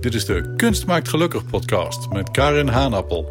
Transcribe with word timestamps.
Dit 0.00 0.14
is 0.14 0.24
de 0.24 0.54
Kunst 0.56 0.86
maakt 0.86 1.08
gelukkig 1.08 1.46
podcast 1.46 2.08
met 2.08 2.30
Karin 2.30 2.68
Haanappel. 2.68 3.24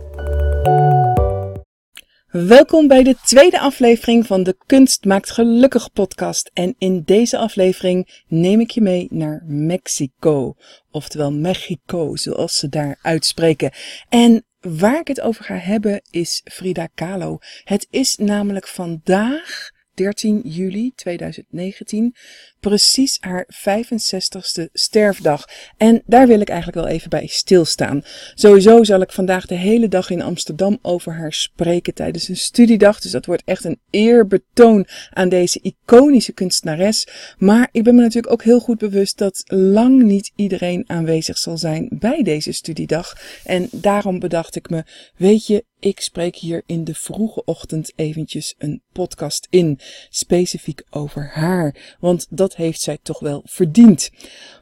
Welkom 2.27 2.87
bij 2.87 3.03
de 3.03 3.15
tweede 3.25 3.59
aflevering 3.59 4.25
van 4.25 4.43
de 4.43 4.57
Kunst 4.65 5.05
maakt 5.05 5.31
gelukkig 5.31 5.91
podcast. 5.91 6.51
En 6.53 6.75
in 6.77 7.03
deze 7.05 7.37
aflevering 7.37 8.23
neem 8.27 8.59
ik 8.59 8.71
je 8.71 8.81
mee 8.81 9.07
naar 9.11 9.43
Mexico. 9.45 10.55
Oftewel 10.91 11.31
Mexico, 11.31 12.15
zoals 12.15 12.57
ze 12.57 12.69
daar 12.69 12.99
uitspreken. 13.01 13.71
En 14.09 14.45
waar 14.59 14.99
ik 14.99 15.07
het 15.07 15.21
over 15.21 15.43
ga 15.43 15.55
hebben 15.55 16.01
is 16.11 16.41
Frida 16.43 16.87
Kahlo. 16.95 17.37
Het 17.63 17.87
is 17.89 18.15
namelijk 18.17 18.67
vandaag 18.67 19.69
13 19.99 20.41
juli 20.43 20.91
2019 20.95 22.15
precies 22.59 23.17
haar 23.19 23.47
65ste 23.47 24.63
sterfdag. 24.73 25.45
En 25.77 26.01
daar 26.05 26.27
wil 26.27 26.39
ik 26.39 26.49
eigenlijk 26.49 26.85
wel 26.85 26.95
even 26.95 27.09
bij 27.09 27.27
stilstaan. 27.27 28.01
Sowieso 28.35 28.83
zal 28.83 29.01
ik 29.01 29.11
vandaag 29.11 29.45
de 29.45 29.55
hele 29.55 29.87
dag 29.87 30.09
in 30.09 30.21
Amsterdam 30.21 30.79
over 30.81 31.13
haar 31.13 31.33
spreken 31.33 31.93
tijdens 31.93 32.27
een 32.27 32.37
studiedag. 32.37 32.99
Dus 32.99 33.11
dat 33.11 33.25
wordt 33.25 33.43
echt 33.45 33.63
een 33.63 33.79
eerbetoon 33.89 34.87
aan 35.09 35.29
deze 35.29 35.59
iconische 35.61 36.33
kunstenares. 36.33 37.07
Maar 37.37 37.69
ik 37.71 37.83
ben 37.83 37.95
me 37.95 38.01
natuurlijk 38.01 38.33
ook 38.33 38.43
heel 38.43 38.59
goed 38.59 38.77
bewust 38.77 39.17
dat 39.17 39.43
lang 39.45 40.03
niet 40.03 40.31
iedereen 40.35 40.83
aanwezig 40.87 41.37
zal 41.37 41.57
zijn 41.57 41.87
bij 41.99 42.23
deze 42.23 42.51
studiedag. 42.51 43.17
En 43.43 43.67
daarom 43.71 44.19
bedacht 44.19 44.55
ik 44.55 44.69
me, 44.69 44.83
weet 45.17 45.47
je, 45.47 45.65
ik 45.79 45.99
spreek 45.99 46.35
hier 46.35 46.63
in 46.65 46.83
de 46.83 46.93
vroege 46.93 47.43
ochtend 47.45 47.91
eventjes 47.95 48.55
een 48.57 48.81
podcast 48.91 49.47
in, 49.49 49.79
specifiek 50.09 50.81
over 50.89 51.29
haar, 51.33 51.95
want 51.99 52.27
dat 52.29 52.55
heeft 52.55 52.81
zij 52.81 52.97
toch 53.01 53.19
wel 53.19 53.41
verdiend. 53.45 54.09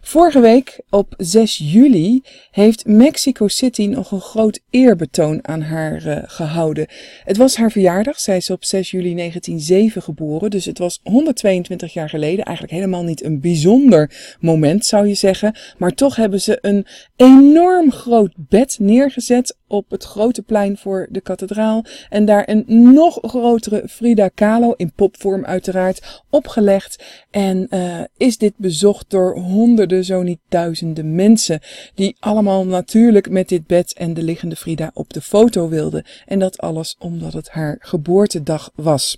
Vorige 0.02 0.40
week, 0.40 0.80
op 0.90 1.14
6 1.18 1.58
juli, 1.64 2.22
heeft 2.52 2.86
Mexico 2.86 3.48
City 3.48 3.86
nog 3.86 4.12
een 4.12 4.22
groot 4.22 4.60
eerbetoon 4.70 5.48
aan 5.48 5.62
haar 5.62 6.06
uh, 6.06 6.18
gehouden. 6.24 6.88
Het 7.24 7.38
was 7.38 7.56
haar 7.56 7.72
verjaardag, 7.72 8.20
zij 8.20 8.38
is 8.38 8.50
op 8.50 8.64
6 8.64 8.92
juli 8.92 9.16
1907 9.16 10.02
geboren, 10.02 10.50
dus 10.50 10.66
het 10.66 10.78
was 10.78 11.00
122 11.04 11.94
jaar 11.94 12.10
geleden, 12.10 12.46
eigenlijk 12.46 12.76
helemaal 12.76 13.04
niet 13.04 13.24
een 13.24 13.40
bijzonder 13.40 14.36
moment 14.40 14.86
zou 14.86 15.08
je 15.08 15.14
zeggen, 15.14 15.56
maar 15.78 15.94
toch 15.94 16.16
hebben 16.16 16.42
ze 16.42 16.58
een 16.62 16.86
enorm 17.16 17.92
groot 17.92 18.34
bed 18.36 18.78
neergezet 18.80 19.58
op 19.68 19.90
het 19.90 20.04
grote 20.04 20.42
plein 20.42 20.78
voor 20.78 21.07
de 21.10 21.22
kathedraal 21.22 21.86
en 22.10 22.26
daar 22.26 22.50
een 22.50 22.64
nog 22.68 23.20
grotere 23.22 23.84
Frida 23.90 24.28
Kahlo, 24.28 24.74
in 24.78 24.92
popvorm 24.96 25.46
uiteraard, 25.46 26.24
opgelegd. 26.30 27.04
En 27.32 27.68
uh, 27.70 28.00
is 28.18 28.38
dit 28.38 28.54
bezocht 28.58 29.10
door 29.10 29.38
honderden, 29.38 30.04
zo 30.04 30.22
niet 30.22 30.40
duizenden 30.50 31.16
mensen, 31.16 31.60
die 31.96 32.16
allemaal 32.20 32.66
natuurlijk 32.66 33.30
met 33.30 33.50
dit 33.50 33.68
bed 33.68 33.94
en 33.94 34.14
de 34.14 34.24
liggende 34.24 34.56
Frida 34.56 34.92
op 34.94 35.14
de 35.14 35.22
foto 35.22 35.70
wilden. 35.70 36.06
En 36.26 36.40
dat 36.40 36.58
alles 36.58 36.96
omdat 37.00 37.34
het 37.34 37.50
haar 37.50 37.78
geboortedag 37.80 38.72
was. 38.76 39.18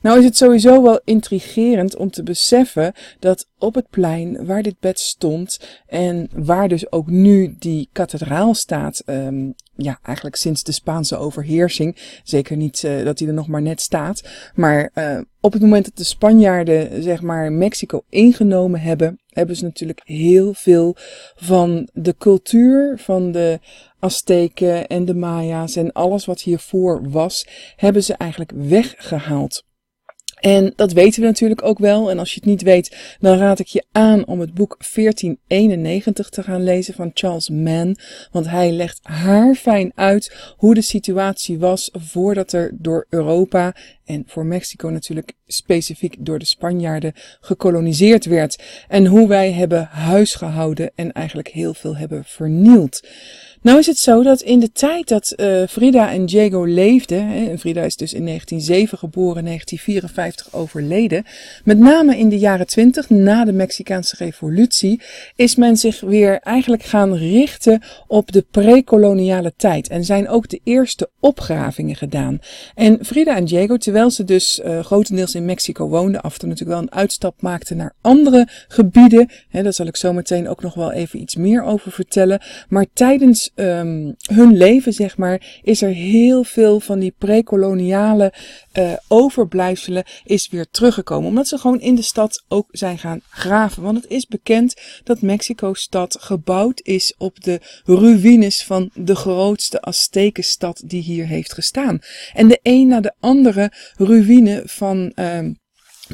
Nou 0.00 0.18
is 0.18 0.24
het 0.24 0.36
sowieso 0.36 0.82
wel 0.82 1.00
intrigerend 1.04 1.96
om 1.96 2.10
te 2.10 2.22
beseffen 2.22 2.92
dat 3.18 3.48
op 3.58 3.74
het 3.74 3.90
plein 3.90 4.46
waar 4.46 4.62
dit 4.62 4.80
bed 4.80 5.00
stond 5.00 5.60
en 5.86 6.28
waar 6.34 6.68
dus 6.68 6.92
ook 6.92 7.06
nu 7.06 7.56
die 7.58 7.88
kathedraal 7.92 8.54
staat, 8.54 9.02
um, 9.06 9.54
ja, 9.76 9.98
eigenlijk 10.02 10.36
sinds 10.36 10.62
de 10.62 10.72
Spaanse 10.72 11.16
overheersing, 11.16 12.20
zeker 12.24 12.56
niet 12.56 12.82
uh, 12.82 13.04
dat 13.04 13.18
hij 13.18 13.28
er 13.28 13.34
nog 13.34 13.48
maar 13.48 13.62
net 13.62 13.80
staat, 13.80 14.22
maar 14.54 14.90
uh, 14.94 15.20
op 15.40 15.52
het 15.52 15.62
moment 15.62 15.84
dat 15.84 15.96
de 15.96 16.04
Spanjaarden 16.04 17.02
zeg 17.02 17.22
maar 17.22 17.52
Mexico 17.52 18.02
ingenomen 18.08 18.80
hebben, 18.80 19.20
hebben 19.28 19.56
ze 19.56 19.64
natuurlijk 19.64 20.00
heel 20.04 20.54
veel 20.54 20.96
van 21.34 21.88
de 21.92 22.14
cultuur 22.18 22.98
van 22.98 23.32
de 23.32 23.60
Azteken 23.98 24.86
en 24.86 25.04
de 25.04 25.14
Maya's 25.14 25.76
en 25.76 25.92
alles 25.92 26.24
wat 26.24 26.40
hiervoor 26.40 27.10
was, 27.10 27.46
hebben 27.76 28.04
ze 28.04 28.14
eigenlijk 28.14 28.52
weggehaald. 28.54 29.64
En 30.36 30.72
dat 30.76 30.92
weten 30.92 31.20
we 31.20 31.26
natuurlijk 31.26 31.62
ook 31.62 31.78
wel. 31.78 32.10
En 32.10 32.18
als 32.18 32.34
je 32.34 32.40
het 32.40 32.48
niet 32.48 32.62
weet, 32.62 33.16
dan 33.20 33.38
raad 33.38 33.58
ik 33.58 33.66
je 33.66 33.84
aan 33.92 34.26
om 34.26 34.40
het 34.40 34.54
boek 34.54 34.76
1491 34.94 36.28
te 36.28 36.42
gaan 36.42 36.62
lezen 36.64 36.94
van 36.94 37.10
Charles 37.14 37.48
Mann. 37.48 37.96
Want 38.30 38.48
hij 38.48 38.70
legt 38.70 39.00
haar 39.02 39.54
fijn 39.54 39.92
uit 39.94 40.54
hoe 40.56 40.74
de 40.74 40.82
situatie 40.82 41.58
was 41.58 41.90
voordat 41.92 42.52
er 42.52 42.70
door 42.78 43.06
Europa 43.08 43.74
en 44.04 44.24
voor 44.26 44.46
Mexico 44.46 44.88
natuurlijk 44.88 45.32
specifiek 45.46 46.16
door 46.18 46.38
de 46.38 46.44
Spanjaarden 46.44 47.12
gekoloniseerd 47.40 48.24
werd. 48.24 48.62
En 48.88 49.06
hoe 49.06 49.28
wij 49.28 49.52
hebben 49.52 49.84
huisgehouden 49.84 50.90
en 50.94 51.12
eigenlijk 51.12 51.48
heel 51.48 51.74
veel 51.74 51.96
hebben 51.96 52.24
vernield. 52.24 53.08
Nou 53.66 53.78
is 53.78 53.86
het 53.86 53.98
zo 53.98 54.22
dat 54.22 54.40
in 54.40 54.60
de 54.60 54.72
tijd 54.72 55.08
dat 55.08 55.32
uh, 55.36 55.62
Frida 55.68 56.12
en 56.12 56.26
Diego 56.26 56.64
leefden, 56.64 57.28
hè, 57.28 57.58
Frida 57.58 57.82
is 57.82 57.96
dus 57.96 58.12
in 58.12 58.24
1907 58.24 58.98
geboren, 58.98 59.44
1954 59.44 60.54
overleden, 60.54 61.24
met 61.64 61.78
name 61.78 62.18
in 62.18 62.28
de 62.28 62.38
jaren 62.38 62.66
20 62.66 63.10
na 63.10 63.44
de 63.44 63.52
Mexicaanse 63.52 64.16
revolutie, 64.18 65.00
is 65.36 65.56
men 65.56 65.76
zich 65.76 66.00
weer 66.00 66.38
eigenlijk 66.40 66.82
gaan 66.82 67.14
richten 67.14 67.82
op 68.06 68.32
de 68.32 68.44
prekoloniale 68.50 69.52
tijd 69.56 69.88
en 69.88 70.04
zijn 70.04 70.28
ook 70.28 70.48
de 70.48 70.60
eerste 70.64 71.10
opgravingen 71.20 71.96
gedaan. 71.96 72.38
En 72.74 73.04
Frida 73.04 73.36
en 73.36 73.44
Diego, 73.44 73.76
terwijl 73.76 74.10
ze 74.10 74.24
dus 74.24 74.60
uh, 74.64 74.84
grotendeels 74.84 75.34
in 75.34 75.44
Mexico 75.44 75.88
woonden, 75.88 76.20
af 76.20 76.32
en 76.32 76.38
toe 76.38 76.48
natuurlijk 76.48 76.78
wel 76.78 76.88
een 76.88 76.98
uitstap 76.98 77.42
maakten 77.42 77.76
naar 77.76 77.94
andere 78.00 78.48
gebieden, 78.68 79.30
hè, 79.48 79.62
daar 79.62 79.72
zal 79.72 79.86
ik 79.86 79.96
zo 79.96 80.12
meteen 80.12 80.48
ook 80.48 80.62
nog 80.62 80.74
wel 80.74 80.92
even 80.92 81.20
iets 81.20 81.36
meer 81.36 81.62
over 81.62 81.92
vertellen, 81.92 82.40
maar 82.68 82.86
tijdens 82.92 83.54
um, 83.56 84.14
hun 84.32 84.56
leven, 84.56 84.92
zeg 84.92 85.16
maar, 85.16 85.60
is 85.62 85.82
er 85.82 85.90
heel 85.90 86.44
veel 86.44 86.80
van 86.80 86.98
die 86.98 87.14
prekoloniale 87.18 88.32
uh, 88.78 88.92
overblijfselen 89.08 90.04
is 90.24 90.48
weer 90.48 90.66
teruggekomen. 90.70 91.28
Omdat 91.28 91.48
ze 91.48 91.58
gewoon 91.58 91.80
in 91.80 91.94
de 91.94 92.02
stad 92.02 92.44
ook 92.48 92.68
zijn 92.70 92.98
gaan 92.98 93.20
graven. 93.28 93.82
Want 93.82 93.96
het 93.96 94.10
is 94.10 94.26
bekend 94.26 94.74
dat 95.04 95.20
Mexico-stad 95.20 96.16
gebouwd 96.20 96.80
is 96.82 97.14
op 97.18 97.42
de 97.42 97.60
ruïnes 97.84 98.64
van 98.64 98.90
de 98.94 99.14
grootste 99.14 99.80
Aztekenstad 99.80 100.82
die 100.84 101.02
hier 101.02 101.26
heeft 101.26 101.52
gestaan. 101.52 101.98
En 102.32 102.48
de 102.48 102.58
een 102.62 102.86
na 102.86 103.00
de 103.00 103.14
andere 103.20 103.72
ruïne 103.96 104.62
van 104.64 105.12
uh, 105.14 105.38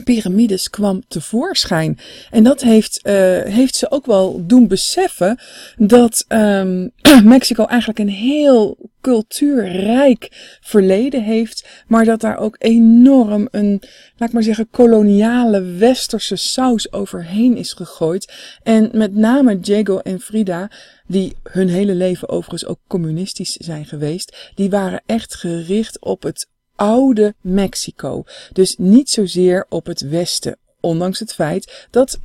piramides 0.05 0.71
kwam 0.71 1.03
tevoorschijn. 1.09 1.99
En 2.31 2.45
dat 2.45 2.61
heeft, 2.61 3.01
uh, 3.03 3.13
heeft 3.43 3.75
ze 3.75 3.91
ook 3.91 4.07
wel 4.07 4.47
doen 4.47 4.69
beseffen 4.69 5.39
dat 5.77 6.25
um, 6.29 6.91
Mexico 7.25 7.65
eigenlijk 7.65 7.99
een 7.99 8.09
heel 8.09 8.91
cultuurrijk 9.01 10.29
verleden 10.61 11.23
heeft, 11.23 11.69
maar 11.87 12.05
dat 12.05 12.21
daar 12.21 12.39
ook 12.39 12.57
enorm 12.59 13.49
een, 13.51 13.83
laat 14.17 14.29
ik 14.29 14.35
maar 14.35 14.43
zeggen, 14.43 14.71
koloniale 14.71 15.63
westerse 15.63 16.37
saus 16.37 16.93
overheen 16.93 17.57
is 17.57 17.73
gegooid. 17.73 18.33
En 18.63 18.91
met 18.93 19.15
name 19.15 19.61
Diego 19.61 19.99
en 19.99 20.21
Frida, 20.21 20.71
die 21.07 21.37
hun 21.43 21.69
hele 21.69 21.95
leven 21.95 22.29
overigens 22.29 22.67
ook 22.67 22.79
communistisch 22.87 23.53
zijn 23.53 23.85
geweest, 23.85 24.51
die 24.55 24.71
waren 24.71 25.03
echt 25.07 25.35
gericht 25.35 26.01
op 26.01 26.23
het 26.23 26.49
oude 26.83 27.35
Mexico. 27.41 28.25
Dus 28.53 28.77
niet 28.79 29.11
zozeer 29.11 29.67
op 29.69 29.87
het 29.87 30.01
westen. 30.01 30.57
Ondanks 30.81 31.19
het 31.19 31.33
feit 31.33 31.87
dat 31.91 32.19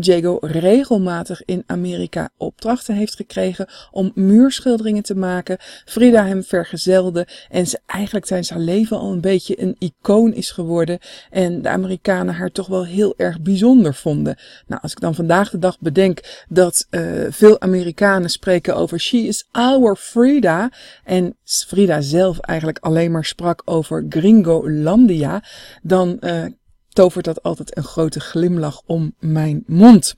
Diego 0.00 0.38
regelmatig 0.40 1.42
in 1.44 1.62
Amerika 1.66 2.30
opdrachten 2.36 2.94
heeft 2.94 3.16
gekregen 3.16 3.66
om 3.90 4.12
muurschilderingen 4.14 5.02
te 5.02 5.14
maken. 5.14 5.56
Frida 5.84 6.26
hem 6.26 6.42
vergezelde 6.42 7.26
en 7.48 7.66
ze 7.66 7.78
eigenlijk 7.86 8.26
tijdens 8.26 8.50
haar 8.50 8.58
leven 8.58 8.98
al 8.98 9.12
een 9.12 9.20
beetje 9.20 9.62
een 9.62 9.76
icoon 9.78 10.32
is 10.32 10.50
geworden. 10.50 10.98
En 11.30 11.62
de 11.62 11.68
Amerikanen 11.68 12.34
haar 12.34 12.50
toch 12.50 12.66
wel 12.66 12.84
heel 12.84 13.14
erg 13.16 13.40
bijzonder 13.40 13.94
vonden. 13.94 14.36
Nou, 14.66 14.82
als 14.82 14.92
ik 14.92 15.00
dan 15.00 15.14
vandaag 15.14 15.50
de 15.50 15.58
dag 15.58 15.78
bedenk 15.80 16.44
dat 16.48 16.86
uh, 16.90 17.26
veel 17.28 17.60
Amerikanen 17.60 18.30
spreken 18.30 18.76
over 18.76 19.00
She 19.00 19.16
is 19.16 19.48
our 19.50 19.96
Frida. 19.96 20.70
En 21.04 21.36
Frida 21.44 22.00
zelf 22.00 22.38
eigenlijk 22.38 22.78
alleen 22.78 23.10
maar 23.10 23.24
sprak 23.24 23.62
over 23.64 24.06
Gringolandia. 24.08 25.42
Dan 25.82 26.16
uh, 26.20 26.44
tovert 26.98 27.24
dat 27.24 27.42
altijd 27.42 27.76
een 27.76 27.84
grote 27.84 28.20
glimlach 28.20 28.82
om 28.86 29.14
mijn 29.18 29.62
mond. 29.66 30.14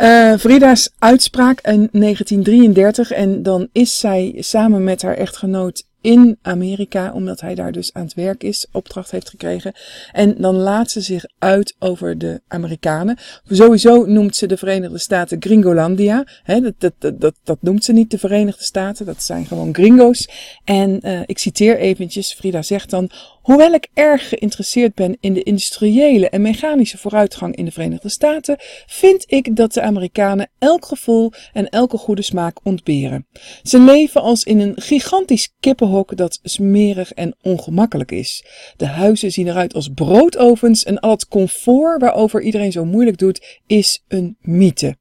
Uh, 0.00 0.34
Frida's 0.36 0.90
uitspraak 0.98 1.60
in 1.60 1.88
1933 1.92 3.10
en 3.10 3.42
dan 3.42 3.68
is 3.72 3.98
zij 3.98 4.36
samen 4.38 4.84
met 4.84 5.02
haar 5.02 5.14
echtgenoot 5.14 5.84
in 6.02 6.38
Amerika, 6.42 7.12
omdat 7.12 7.40
hij 7.40 7.54
daar 7.54 7.72
dus 7.72 7.92
aan 7.92 8.02
het 8.02 8.14
werk 8.14 8.42
is, 8.42 8.66
opdracht 8.72 9.10
heeft 9.10 9.28
gekregen. 9.28 9.72
En 10.12 10.34
dan 10.38 10.54
laat 10.54 10.90
ze 10.90 11.00
zich 11.00 11.24
uit 11.38 11.74
over 11.78 12.18
de 12.18 12.40
Amerikanen. 12.48 13.18
Sowieso 13.48 14.04
noemt 14.04 14.36
ze 14.36 14.46
de 14.46 14.56
Verenigde 14.56 14.98
Staten 14.98 15.42
Gringolandia. 15.42 16.24
He, 16.42 16.60
dat, 16.60 16.74
dat, 16.98 17.20
dat, 17.20 17.34
dat, 17.44 17.58
noemt 17.60 17.84
ze 17.84 17.92
niet 17.92 18.10
de 18.10 18.18
Verenigde 18.18 18.64
Staten, 18.64 19.06
dat 19.06 19.22
zijn 19.22 19.46
gewoon 19.46 19.74
gringo's. 19.74 20.28
En 20.64 21.00
uh, 21.02 21.20
ik 21.26 21.38
citeer 21.38 21.78
eventjes, 21.78 22.32
Frida 22.32 22.62
zegt 22.62 22.90
dan, 22.90 23.10
Hoewel 23.42 23.72
ik 23.72 23.88
erg 23.94 24.28
geïnteresseerd 24.28 24.94
ben 24.94 25.16
in 25.20 25.32
de 25.32 25.42
industriële 25.42 26.28
en 26.28 26.42
mechanische 26.42 26.98
vooruitgang 26.98 27.56
in 27.56 27.64
de 27.64 27.70
Verenigde 27.70 28.08
Staten, 28.08 28.56
vind 28.86 29.24
ik 29.26 29.56
dat 29.56 29.72
de 29.72 29.82
Amerikanen 29.82 30.50
elk 30.58 30.84
gevoel 30.86 31.32
en 31.52 31.68
elke 31.68 31.96
goede 31.96 32.22
smaak 32.22 32.58
ontberen. 32.62 33.26
Ze 33.62 33.78
leven 33.78 34.22
als 34.22 34.44
in 34.44 34.60
een 34.60 34.72
gigantisch 34.76 35.52
kippenhok 35.60 35.91
dat 36.16 36.38
smerig 36.42 37.12
en 37.12 37.36
ongemakkelijk 37.42 38.10
is. 38.10 38.44
De 38.76 38.86
huizen 38.86 39.32
zien 39.32 39.48
eruit 39.48 39.74
als 39.74 39.88
broodovens 39.88 40.84
en 40.84 41.00
al 41.00 41.10
het 41.10 41.28
comfort 41.28 42.00
waarover 42.00 42.42
iedereen 42.42 42.72
zo 42.72 42.84
moeilijk 42.84 43.18
doet, 43.18 43.60
is 43.66 44.04
een 44.08 44.36
mythe. 44.40 44.96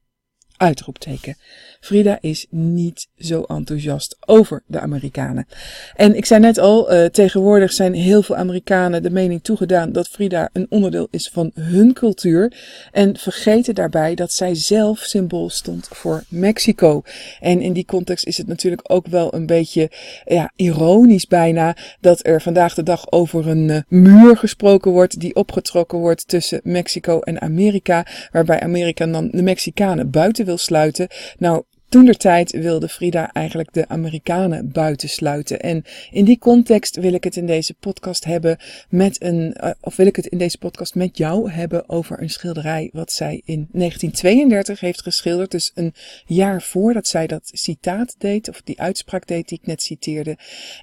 Uitroepteken. 0.58 1.38
Frida 1.82 2.18
is 2.22 2.46
niet 2.50 3.08
zo 3.18 3.42
enthousiast 3.42 4.18
over 4.26 4.64
de 4.66 4.80
Amerikanen. 4.80 5.48
En 5.96 6.16
ik 6.16 6.26
zei 6.26 6.40
net 6.40 6.58
al, 6.58 6.94
uh, 6.94 7.06
tegenwoordig 7.06 7.74
zijn 7.74 7.94
heel 7.94 8.24
veel 8.24 8.36
Amerikanen 8.36 9.04
de 9.04 9.10
mening 9.10 9.44
toegedaan 9.44 9.92
dat 9.92 10.08
Frida 10.08 10.50
een 10.54 10.66
onderdeel 10.70 11.08
is 11.12 11.30
van 11.34 11.52
hun 11.54 11.94
cultuur. 11.94 12.54
En 12.92 13.18
vergeten 13.18 13.76
daarbij 13.76 14.16
dat 14.16 14.32
zij 14.32 14.56
zelf 14.56 15.00
symbool 15.00 15.50
stond 15.50 15.88
voor 15.92 16.24
Mexico. 16.30 17.02
En 17.40 17.62
in 17.62 17.74
die 17.74 17.86
context 17.86 18.26
is 18.26 18.38
het 18.38 18.48
natuurlijk 18.48 18.82
ook 18.92 19.08
wel 19.08 19.34
een 19.34 19.46
beetje 19.46 19.92
ja, 20.26 20.52
ironisch 20.56 21.28
bijna 21.28 21.76
dat 22.00 22.26
er 22.26 22.42
vandaag 22.42 22.74
de 22.74 22.84
dag 22.84 23.12
over 23.12 23.48
een 23.48 23.70
uh, 23.70 23.78
muur 23.88 24.38
gesproken 24.38 24.92
wordt 24.92 25.20
die 25.20 25.36
opgetrokken 25.36 26.00
wordt 26.00 26.28
tussen 26.28 26.62
Mexico 26.64 27.20
en 27.20 27.42
Amerika. 27.42 28.06
Waarbij 28.32 28.60
Amerika 28.60 29.06
dan 29.06 29.30
de 29.32 29.44
Mexicanen 29.44 30.10
buiten 30.10 30.46
wil 30.46 30.58
sluiten. 30.58 31.08
Nou, 31.38 31.64
toen 31.92 32.06
der 32.06 32.18
tijd 32.18 32.52
wilde 32.52 32.90
Frida 32.90 33.32
eigenlijk 33.34 33.74
de 33.74 33.88
Amerikanen 33.88 34.72
buitensluiten. 34.72 35.60
En 35.60 35.84
in 36.12 36.26
die 36.26 36.38
context 36.38 36.96
wil 36.96 37.14
ik 37.14 37.24
het 37.24 37.36
in 37.36 37.46
deze 37.46 37.74
podcast 37.74 38.26
hebben 38.26 38.58
met 38.90 39.24
een, 39.24 39.58
uh, 39.64 39.70
of 39.82 39.96
wil 39.96 40.06
ik 40.06 40.16
het 40.16 40.26
in 40.26 40.38
deze 40.38 40.58
podcast 40.58 40.96
met 40.96 41.18
jou 41.18 41.52
hebben 41.52 41.90
over 41.90 42.22
een 42.22 42.30
schilderij 42.30 42.90
wat 42.94 43.12
zij 43.12 43.42
in 43.46 43.68
1932 43.72 44.80
heeft 44.80 45.02
geschilderd. 45.02 45.52
Dus 45.52 45.72
een 45.74 45.94
jaar 46.26 46.62
voordat 46.62 47.08
zij 47.08 47.28
dat 47.28 47.50
citaat 47.54 48.16
deed, 48.18 48.50
of 48.50 48.62
die 48.64 48.82
uitspraak 48.82 49.28
deed 49.28 49.48
die 49.48 49.60
ik 49.62 49.68
net 49.68 49.82
citeerde. 49.82 50.38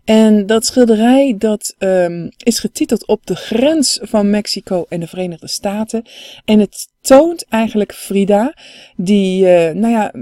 En 0.05 0.47
dat 0.47 0.67
schilderij 0.67 1.35
dat 1.39 1.75
um, 1.79 2.31
is 2.37 2.59
getiteld 2.59 3.07
op 3.07 3.27
de 3.27 3.37
grens 3.37 3.99
van 4.03 4.31
Mexico 4.31 4.87
en 4.89 5.01
de 5.01 5.07
Verenigde 5.07 5.49
Staten. 5.49 6.03
En 6.45 6.59
het 6.59 6.89
toont 7.01 7.45
eigenlijk 7.49 7.95
Frida, 7.95 8.55
die, 8.97 9.43
uh, 9.45 9.71
nou 9.71 9.93
ja, 9.93 10.13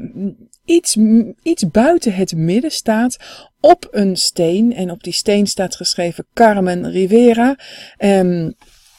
iets, 0.67 0.97
iets 1.43 1.71
buiten 1.71 2.15
het 2.15 2.37
midden 2.37 2.71
staat 2.71 3.17
op 3.61 3.89
een 3.91 4.17
steen. 4.17 4.75
En 4.75 4.91
op 4.91 5.03
die 5.03 5.13
steen 5.13 5.47
staat 5.47 5.77
geschreven 5.77 6.27
Carmen 6.35 6.91
Rivera. 6.91 7.59
Um, 7.99 8.55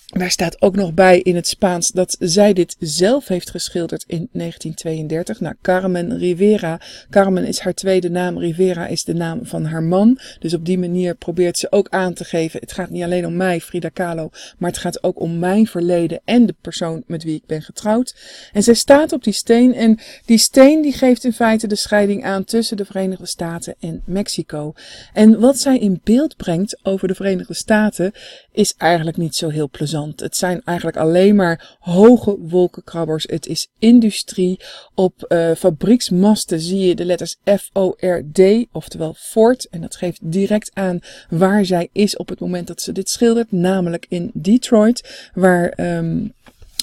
daar 0.07 0.31
staat 0.31 0.61
ook 0.61 0.75
nog 0.75 0.93
bij 0.93 1.19
in 1.19 1.35
het 1.35 1.47
Spaans 1.47 1.91
dat 1.91 2.15
zij 2.19 2.53
dit 2.53 2.75
zelf 2.79 3.27
heeft 3.27 3.49
geschilderd 3.49 4.03
in 4.07 4.29
1932. 4.31 5.39
Nou, 5.39 5.55
Carmen 5.61 6.17
Rivera. 6.17 6.81
Carmen 7.09 7.45
is 7.45 7.59
haar 7.59 7.73
tweede 7.73 8.09
naam. 8.09 8.37
Rivera 8.37 8.87
is 8.87 9.03
de 9.03 9.13
naam 9.13 9.45
van 9.45 9.65
haar 9.65 9.83
man. 9.83 10.19
Dus 10.39 10.53
op 10.53 10.65
die 10.65 10.79
manier 10.79 11.15
probeert 11.15 11.57
ze 11.57 11.71
ook 11.71 11.89
aan 11.89 12.13
te 12.13 12.23
geven. 12.23 12.59
Het 12.59 12.71
gaat 12.71 12.89
niet 12.89 13.03
alleen 13.03 13.25
om 13.25 13.35
mij, 13.35 13.61
Frida 13.61 13.89
Kahlo. 13.89 14.29
Maar 14.57 14.69
het 14.69 14.79
gaat 14.79 15.03
ook 15.03 15.19
om 15.19 15.39
mijn 15.39 15.67
verleden 15.67 16.21
en 16.25 16.45
de 16.45 16.55
persoon 16.61 17.03
met 17.07 17.23
wie 17.23 17.35
ik 17.35 17.45
ben 17.45 17.61
getrouwd. 17.61 18.15
En 18.53 18.63
zij 18.63 18.73
staat 18.73 19.11
op 19.11 19.23
die 19.23 19.33
steen. 19.33 19.73
En 19.73 19.99
die 20.25 20.37
steen 20.37 20.81
die 20.81 20.93
geeft 20.93 21.23
in 21.23 21.33
feite 21.33 21.67
de 21.67 21.75
scheiding 21.75 22.23
aan 22.23 22.43
tussen 22.43 22.77
de 22.77 22.85
Verenigde 22.85 23.25
Staten 23.25 23.75
en 23.79 24.01
Mexico. 24.05 24.73
En 25.13 25.39
wat 25.39 25.59
zij 25.59 25.77
in 25.77 26.01
beeld 26.03 26.35
brengt 26.35 26.79
over 26.83 27.07
de 27.07 27.15
Verenigde 27.15 27.53
Staten 27.53 28.11
is 28.57 28.73
eigenlijk 28.77 29.17
niet 29.17 29.35
zo 29.35 29.49
heel 29.49 29.69
plezant. 29.69 30.19
Het 30.19 30.37
zijn 30.37 30.61
eigenlijk 30.63 30.97
alleen 30.97 31.35
maar 31.35 31.77
hoge 31.79 32.37
wolkenkrabbers. 32.39 33.25
Het 33.29 33.47
is 33.47 33.67
industrie. 33.79 34.59
Op 34.93 35.25
uh, 35.29 35.51
fabrieksmasten 35.51 36.59
zie 36.59 36.79
je 36.79 36.95
de 36.95 37.05
letters 37.05 37.35
F-O-R-D, 37.43 38.41
oftewel 38.71 39.13
Ford. 39.13 39.67
En 39.69 39.81
dat 39.81 39.95
geeft 39.95 40.31
direct 40.31 40.71
aan 40.73 40.99
waar 41.29 41.65
zij 41.65 41.89
is 41.91 42.17
op 42.17 42.29
het 42.29 42.39
moment 42.39 42.67
dat 42.67 42.81
ze 42.81 42.91
dit 42.91 43.09
schildert, 43.09 43.51
namelijk 43.51 44.05
in 44.09 44.31
Detroit, 44.33 45.29
waar 45.33 45.97
um, 45.97 46.33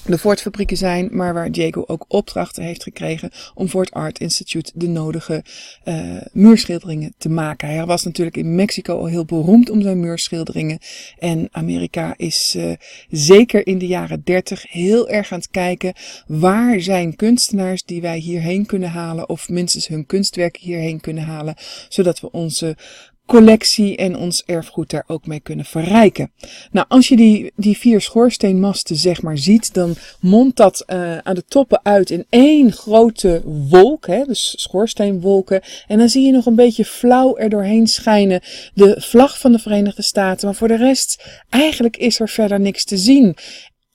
de 0.05 0.17
Ford-fabrieken 0.17 0.77
zijn, 0.77 1.09
maar 1.11 1.33
waar 1.33 1.51
Diego 1.51 1.83
ook 1.87 2.05
opdrachten 2.07 2.63
heeft 2.63 2.83
gekregen 2.83 3.31
om 3.53 3.69
voor 3.69 3.81
het 3.81 3.91
Art 3.91 4.19
Institute 4.19 4.71
de 4.75 4.87
nodige 4.87 5.43
uh, 5.85 6.17
muurschilderingen 6.31 7.13
te 7.17 7.29
maken. 7.29 7.67
Hij 7.67 7.85
was 7.85 8.03
natuurlijk 8.03 8.37
in 8.37 8.55
Mexico 8.55 8.97
al 8.97 9.05
heel 9.05 9.25
beroemd 9.25 9.69
om 9.69 9.81
zijn 9.81 9.99
muurschilderingen. 9.99 10.79
En 11.19 11.47
Amerika 11.51 12.13
is 12.17 12.53
uh, 12.57 12.71
zeker 13.09 13.67
in 13.67 13.77
de 13.77 13.87
jaren 13.87 14.21
30 14.23 14.71
heel 14.71 15.09
erg 15.09 15.31
aan 15.31 15.39
het 15.39 15.49
kijken 15.49 15.93
waar 16.27 16.81
zijn 16.81 17.15
kunstenaars 17.15 17.83
die 17.83 18.01
wij 18.01 18.17
hierheen 18.17 18.65
kunnen 18.65 18.89
halen, 18.89 19.29
of 19.29 19.49
minstens 19.49 19.87
hun 19.87 20.05
kunstwerken 20.05 20.61
hierheen 20.61 21.01
kunnen 21.01 21.23
halen, 21.23 21.55
zodat 21.89 22.19
we 22.19 22.31
onze 22.31 22.77
collectie 23.25 23.97
en 23.97 24.17
ons 24.17 24.43
erfgoed 24.45 24.89
daar 24.89 25.03
ook 25.07 25.27
mee 25.27 25.39
kunnen 25.39 25.65
verrijken. 25.65 26.31
Nou, 26.71 26.85
als 26.89 27.07
je 27.07 27.15
die, 27.15 27.51
die 27.55 27.77
vier 27.77 28.01
schoorsteenmasten 28.01 28.95
zeg 28.95 29.21
maar 29.21 29.37
ziet, 29.37 29.73
dan 29.73 29.95
mondt 30.19 30.57
dat 30.57 30.83
uh, 30.87 31.17
aan 31.17 31.35
de 31.35 31.45
toppen 31.47 31.79
uit 31.83 32.09
in 32.09 32.25
één 32.29 32.71
grote 32.71 33.41
wolk, 33.69 34.07
hè, 34.07 34.23
dus 34.23 34.53
schoorsteenwolken. 34.57 35.61
En 35.87 35.97
dan 35.97 36.09
zie 36.09 36.25
je 36.25 36.31
nog 36.31 36.45
een 36.45 36.55
beetje 36.55 36.85
flauw 36.85 37.37
er 37.37 37.49
doorheen 37.49 37.87
schijnen 37.87 38.41
de 38.73 38.95
vlag 39.01 39.39
van 39.39 39.51
de 39.51 39.59
Verenigde 39.59 40.01
Staten. 40.01 40.45
Maar 40.45 40.55
voor 40.55 40.67
de 40.67 40.77
rest, 40.77 41.43
eigenlijk 41.49 41.97
is 41.97 42.19
er 42.19 42.29
verder 42.29 42.59
niks 42.59 42.83
te 42.83 42.97
zien. 42.97 43.35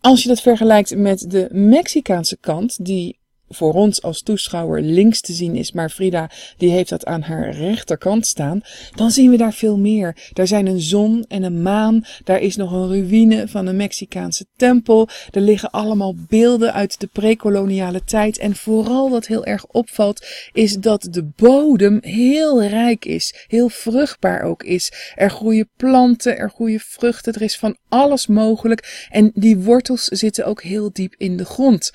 Als 0.00 0.22
je 0.22 0.28
dat 0.28 0.40
vergelijkt 0.40 0.96
met 0.96 1.30
de 1.30 1.48
Mexicaanse 1.50 2.36
kant, 2.40 2.84
die 2.84 3.18
voor 3.52 3.72
ons 3.72 4.02
als 4.02 4.22
toeschouwer 4.22 4.82
links 4.82 5.20
te 5.20 5.32
zien 5.32 5.56
is, 5.56 5.72
maar 5.72 5.90
Frida 5.90 6.30
die 6.56 6.70
heeft 6.70 6.88
dat 6.88 7.04
aan 7.04 7.22
haar 7.22 7.50
rechterkant 7.50 8.26
staan, 8.26 8.60
dan 8.94 9.10
zien 9.10 9.30
we 9.30 9.36
daar 9.36 9.52
veel 9.52 9.78
meer. 9.78 10.16
Daar 10.32 10.46
zijn 10.46 10.66
een 10.66 10.80
zon 10.80 11.24
en 11.28 11.42
een 11.42 11.62
maan, 11.62 12.04
daar 12.24 12.40
is 12.40 12.56
nog 12.56 12.72
een 12.72 12.88
ruïne 12.88 13.48
van 13.48 13.66
een 13.66 13.76
Mexicaanse 13.76 14.46
tempel, 14.56 15.08
er 15.30 15.40
liggen 15.40 15.70
allemaal 15.70 16.14
beelden 16.28 16.72
uit 16.72 17.00
de 17.00 17.06
prekoloniale 17.06 18.04
tijd 18.04 18.38
en 18.38 18.56
vooral 18.56 19.10
wat 19.10 19.26
heel 19.26 19.44
erg 19.44 19.66
opvalt 19.66 20.26
is 20.52 20.74
dat 20.74 21.08
de 21.10 21.28
bodem 21.36 21.98
heel 22.00 22.62
rijk 22.62 23.04
is, 23.04 23.44
heel 23.46 23.68
vruchtbaar 23.68 24.42
ook 24.42 24.62
is. 24.62 24.92
Er 25.14 25.30
groeien 25.30 25.70
planten, 25.76 26.36
er 26.36 26.50
groeien 26.50 26.80
vruchten, 26.80 27.32
er 27.32 27.42
is 27.42 27.58
van 27.58 27.76
alles 27.88 28.26
mogelijk 28.26 29.06
en 29.10 29.30
die 29.34 29.58
wortels 29.58 30.04
zitten 30.04 30.46
ook 30.46 30.62
heel 30.62 30.90
diep 30.92 31.14
in 31.16 31.36
de 31.36 31.44
grond. 31.44 31.90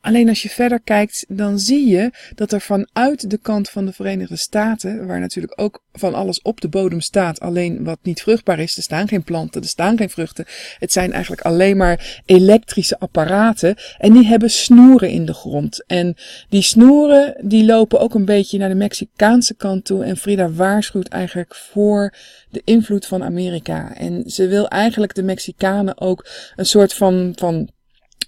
Alleen 0.00 0.28
als 0.28 0.42
je 0.42 0.48
verder 0.48 0.80
kijkt, 0.80 1.24
dan 1.28 1.58
zie 1.58 1.88
je 1.88 2.10
dat 2.34 2.52
er 2.52 2.60
vanuit 2.60 3.30
de 3.30 3.38
kant 3.38 3.68
van 3.70 3.86
de 3.86 3.92
Verenigde 3.92 4.36
Staten, 4.36 5.06
waar 5.06 5.20
natuurlijk 5.20 5.60
ook 5.60 5.82
van 5.92 6.14
alles 6.14 6.42
op 6.42 6.60
de 6.60 6.68
bodem 6.68 7.00
staat, 7.00 7.40
alleen 7.40 7.84
wat 7.84 7.98
niet 8.02 8.22
vruchtbaar 8.22 8.58
is, 8.58 8.76
er 8.76 8.82
staan 8.82 9.08
geen 9.08 9.22
planten, 9.22 9.62
er 9.62 9.68
staan 9.68 9.96
geen 9.96 10.10
vruchten. 10.10 10.44
Het 10.78 10.92
zijn 10.92 11.12
eigenlijk 11.12 11.42
alleen 11.42 11.76
maar 11.76 12.22
elektrische 12.24 12.98
apparaten 12.98 13.76
en 13.98 14.12
die 14.12 14.26
hebben 14.26 14.50
snoeren 14.50 15.10
in 15.10 15.24
de 15.24 15.34
grond. 15.34 15.84
En 15.86 16.16
die 16.48 16.62
snoeren, 16.62 17.36
die 17.42 17.64
lopen 17.64 18.00
ook 18.00 18.14
een 18.14 18.24
beetje 18.24 18.58
naar 18.58 18.68
de 18.68 18.74
Mexicaanse 18.74 19.54
kant 19.54 19.84
toe 19.84 20.04
en 20.04 20.16
Frida 20.16 20.50
waarschuwt 20.50 21.08
eigenlijk 21.08 21.54
voor 21.54 22.14
de 22.50 22.62
invloed 22.64 23.06
van 23.06 23.22
Amerika. 23.22 23.96
En 23.96 24.30
ze 24.30 24.46
wil 24.46 24.68
eigenlijk 24.68 25.14
de 25.14 25.22
Mexicanen 25.22 26.00
ook 26.00 26.26
een 26.56 26.66
soort 26.66 26.94
van, 26.94 27.32
van 27.36 27.70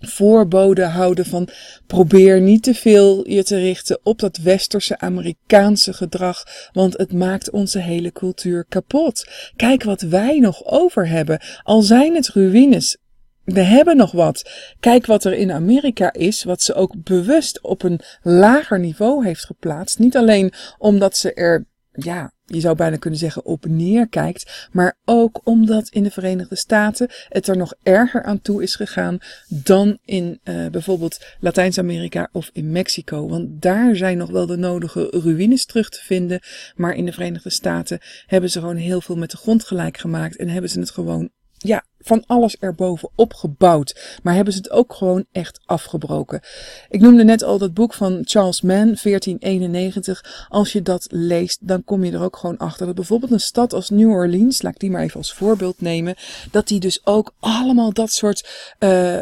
voorboden 0.03 0.91
houden 0.91 1.27
van 1.27 1.49
probeer 1.87 2.41
niet 2.41 2.63
te 2.63 2.75
veel 2.75 3.29
je 3.29 3.45
te 3.45 3.59
richten 3.59 4.01
op 4.03 4.19
dat 4.19 4.37
westerse 4.37 4.99
Amerikaanse 4.99 5.93
gedrag, 5.93 6.45
want 6.73 6.97
het 6.97 7.13
maakt 7.13 7.51
onze 7.51 7.79
hele 7.79 8.13
cultuur 8.13 8.65
kapot. 8.69 9.27
Kijk 9.57 9.83
wat 9.83 10.01
wij 10.01 10.39
nog 10.39 10.65
over 10.65 11.09
hebben, 11.09 11.41
al 11.63 11.83
zijn 11.83 12.15
het 12.15 12.29
ruïnes. 12.29 12.97
We 13.45 13.61
hebben 13.61 13.97
nog 13.97 14.13
wat. 14.13 14.51
Kijk 14.81 15.07
wat 15.07 15.25
er 15.25 15.33
in 15.33 15.53
Amerika 15.53 16.13
is, 16.13 16.45
wat 16.45 16.63
ze 16.63 16.75
ook 16.75 16.95
bewust 17.03 17.63
op 17.63 17.83
een 17.83 18.01
lager 18.23 18.79
niveau 18.79 19.25
heeft 19.25 19.45
geplaatst. 19.45 19.99
Niet 19.99 20.17
alleen 20.17 20.53
omdat 20.79 21.17
ze 21.17 21.35
er 21.35 21.67
ja, 21.93 22.33
je 22.53 22.61
zou 22.61 22.77
bijna 22.77 22.97
kunnen 22.97 23.19
zeggen, 23.19 23.45
op 23.45 23.65
neerkijkt. 23.67 24.69
Maar 24.73 24.97
ook 25.05 25.41
omdat 25.45 25.89
in 25.89 26.03
de 26.03 26.11
Verenigde 26.11 26.57
Staten 26.57 27.09
het 27.29 27.49
er 27.49 27.57
nog 27.57 27.75
erger 27.83 28.23
aan 28.23 28.43
toe 28.43 28.63
is 28.63 28.75
gegaan 28.75 29.19
dan 29.49 29.99
in 30.05 30.41
uh, 30.45 30.67
bijvoorbeeld 30.67 31.25
Latijns-Amerika 31.41 32.29
of 32.33 32.51
in 32.53 32.71
Mexico. 32.71 33.29
Want 33.29 33.63
daar 33.63 33.97
zijn 33.97 34.19
nog 34.19 34.31
wel 34.31 34.47
de 34.47 34.57
nodige 34.57 35.09
ruïnes 35.11 35.65
terug 35.65 35.89
te 35.89 36.01
vinden. 36.03 36.41
Maar 36.75 36.95
in 36.95 37.05
de 37.05 37.13
Verenigde 37.13 37.51
Staten 37.51 37.99
hebben 38.27 38.51
ze 38.51 38.61
gewoon 38.61 38.77
heel 38.77 39.01
veel 39.01 39.17
met 39.17 39.31
de 39.31 39.37
grond 39.37 39.65
gelijk 39.65 39.99
gemaakt 39.99 40.37
en 40.37 40.49
hebben 40.49 40.71
ze 40.71 40.81
het 40.81 40.91
gewoon 40.91 41.31
ja, 41.59 41.85
van 42.03 42.25
alles 42.27 42.57
erboven 42.57 43.09
opgebouwd. 43.15 44.19
Maar 44.23 44.35
hebben 44.35 44.53
ze 44.53 44.59
het 44.59 44.71
ook 44.71 44.95
gewoon 44.95 45.25
echt 45.33 45.61
afgebroken. 45.65 46.41
Ik 46.89 47.01
noemde 47.01 47.25
net 47.25 47.43
al 47.43 47.59
dat 47.59 47.75
boek 47.75 47.95
van 47.95 48.21
Charles 48.25 48.61
Mann, 48.61 48.97
1491. 49.03 50.47
Als 50.49 50.73
je 50.73 50.83
dat 50.83 51.07
leest, 51.11 51.59
dan 51.61 51.85
kom 51.85 52.05
je 52.05 52.13
er 52.13 52.23
ook 52.23 52.37
gewoon 52.37 52.57
achter 52.59 52.87
dat 52.87 52.95
bijvoorbeeld 52.95 53.33
een 53.33 53.41
stad 53.41 53.73
als 53.73 53.91
New 53.91 54.11
Orleans, 54.11 54.63
laat 54.63 54.75
ik 54.75 54.81
die 54.81 54.91
maar 54.91 55.03
even 55.03 55.17
als 55.17 55.33
voorbeeld 55.33 55.81
nemen, 55.81 56.15
dat 56.51 56.69
die 56.69 56.81
dus 56.81 57.07
ook 57.07 57.35
allemaal 57.39 57.93
dat 57.93 58.11
soort 58.11 58.49
uh, 58.79 59.15
uh, 59.15 59.21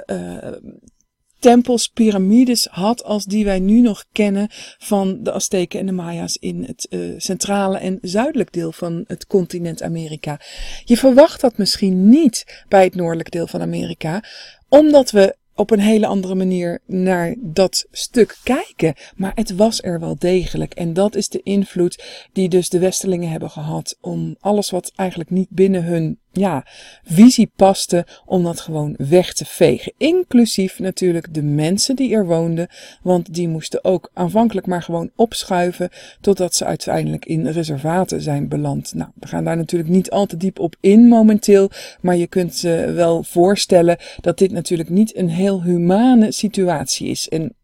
tempels, 1.41 1.89
piramides 1.89 2.67
had 2.71 3.05
als 3.05 3.25
die 3.25 3.45
wij 3.45 3.59
nu 3.59 3.81
nog 3.81 4.05
kennen 4.13 4.49
van 4.79 5.23
de 5.23 5.33
Azteken 5.33 5.81
en 5.81 5.87
de 5.87 5.93
Maya's 5.93 6.37
in 6.41 6.65
het 6.65 6.87
uh, 6.91 7.15
centrale 7.19 7.79
en 7.79 7.99
zuidelijk 8.03 8.53
deel 8.53 8.73
van 8.73 9.05
het 9.07 9.27
continent 9.27 9.83
Amerika. 9.83 10.41
Je 10.85 10.97
verwacht 10.97 11.41
dat 11.41 11.59
misschien 11.59 12.09
niet 12.09 12.65
bij 12.69 12.85
het 12.85 12.95
noordelijk 12.95 13.31
deel 13.31 13.47
van 13.47 13.61
Amerika, 13.61 14.25
omdat 14.69 15.11
we 15.11 15.39
op 15.61 15.71
een 15.71 15.81
hele 15.81 16.07
andere 16.07 16.35
manier 16.35 16.81
naar 16.87 17.35
dat 17.39 17.87
stuk 17.91 18.39
kijken. 18.43 18.95
Maar 19.17 19.33
het 19.35 19.55
was 19.55 19.83
er 19.83 20.01
wel 20.01 20.17
degelijk. 20.19 20.75
En 20.75 20.93
dat 20.93 21.15
is 21.15 21.29
de 21.29 21.43
invloed 21.43 22.05
die 22.33 22.49
dus 22.49 22.69
de 22.69 22.79
Westelingen 22.79 23.31
hebben 23.31 23.51
gehad 23.51 23.97
om 24.01 24.37
alles 24.41 24.71
wat 24.71 24.93
eigenlijk 24.97 25.31
niet 25.31 25.49
binnen 25.51 25.85
hun 25.85 26.19
ja, 26.33 26.67
visie 27.05 27.51
paste 27.57 28.07
om 28.25 28.43
dat 28.43 28.61
gewoon 28.61 28.95
weg 28.99 29.33
te 29.33 29.45
vegen. 29.45 29.93
Inclusief 29.97 30.79
natuurlijk 30.79 31.35
de 31.35 31.43
mensen 31.43 31.97
die 31.97 32.15
er 32.15 32.27
woonden, 32.27 32.69
want 33.03 33.35
die 33.35 33.49
moesten 33.49 33.85
ook 33.85 34.11
aanvankelijk 34.15 34.67
maar 34.67 34.83
gewoon 34.83 35.11
opschuiven 35.17 35.89
totdat 36.21 36.55
ze 36.55 36.65
uiteindelijk 36.65 37.25
in 37.25 37.47
reservaten 37.47 38.21
zijn 38.23 38.49
beland. 38.49 38.95
Nou, 38.95 39.11
we 39.15 39.27
gaan 39.27 39.45
daar 39.45 39.57
natuurlijk 39.57 39.91
niet 39.91 40.11
al 40.11 40.27
te 40.27 40.37
diep 40.37 40.59
op 40.59 40.77
in 40.81 41.09
momenteel, 41.09 41.71
maar 42.01 42.17
je 42.17 42.27
kunt 42.27 42.61
je 42.61 42.93
wel 42.95 43.23
voorstellen 43.23 43.97
dat 44.21 44.39
dit 44.39 44.53
natuurlijk 44.53 44.89
niet 44.89 45.17
een 45.17 45.29
heel 45.29 45.63
humane 45.63 46.33
situatie 46.33 47.09
is. 47.09 47.29
En 47.29 47.55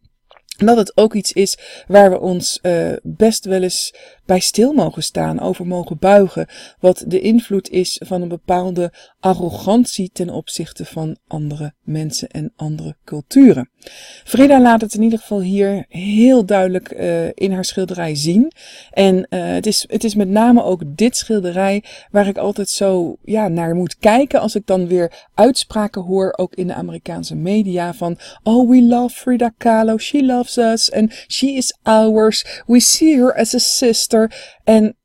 dat 0.57 0.77
het 0.77 0.97
ook 0.97 1.15
iets 1.15 1.33
is 1.33 1.59
waar 1.87 2.11
we 2.11 2.21
ons 2.21 2.59
uh, 2.63 2.93
best 3.03 3.45
wel 3.45 3.63
eens 3.63 3.95
bij 4.25 4.41
stil 4.41 4.73
mogen 4.73 5.03
staan, 5.03 5.41
over 5.41 5.67
mogen 5.67 5.99
buigen, 5.99 6.47
wat 6.81 7.05
de 7.07 7.21
invloed 7.21 7.71
is 7.71 8.01
van 8.05 8.23
een 8.23 8.29
bepaalde 8.29 8.93
arrogantie 9.21 10.11
ten 10.13 10.31
opzichte 10.31 10.85
van 10.85 11.19
andere 11.27 11.75
mensen 11.83 12.29
en 12.29 12.53
andere 12.57 12.97
culturen. 13.05 13.71
Frida 14.25 14.61
laat 14.61 14.81
het 14.81 14.95
in 14.95 15.03
ieder 15.03 15.19
geval 15.19 15.41
hier 15.41 15.85
heel 15.89 16.45
duidelijk 16.45 16.93
uh, 16.93 17.27
in 17.35 17.53
haar 17.53 17.65
schilderij 17.65 18.15
zien. 18.15 18.53
En 18.91 19.17
uh, 19.17 19.47
het, 19.47 19.67
is, 19.67 19.85
het 19.89 20.05
is 20.05 20.15
met 20.15 20.29
name 20.29 20.63
ook 20.63 20.83
dit 20.87 21.17
schilderij 21.17 21.85
waar 22.11 22.27
ik 22.27 22.37
altijd 22.37 22.69
zo 22.69 23.17
ja, 23.25 23.49
naar 23.49 23.75
moet 23.75 23.97
kijken 23.99 24.41
als 24.41 24.55
ik 24.55 24.67
dan 24.67 24.87
weer 24.87 25.27
uitspraken 25.35 26.03
hoor, 26.03 26.35
ook 26.37 26.55
in 26.55 26.67
de 26.67 26.75
Amerikaanse 26.75 27.35
media, 27.35 27.95
van 27.95 28.19
Oh, 28.43 28.71
we 28.71 28.83
love 28.83 29.17
Frida 29.17 29.53
Kahlo, 29.59 29.99
she 29.99 30.25
loves 30.25 30.59
us 30.59 30.93
and 30.93 31.25
she 31.27 31.47
is 31.47 31.77
ours, 31.83 32.63
we 32.67 32.81
see 32.81 33.17
her 33.17 33.35
as 33.35 33.55
a 33.55 33.59
sister. 33.59 34.55
En 34.65 34.97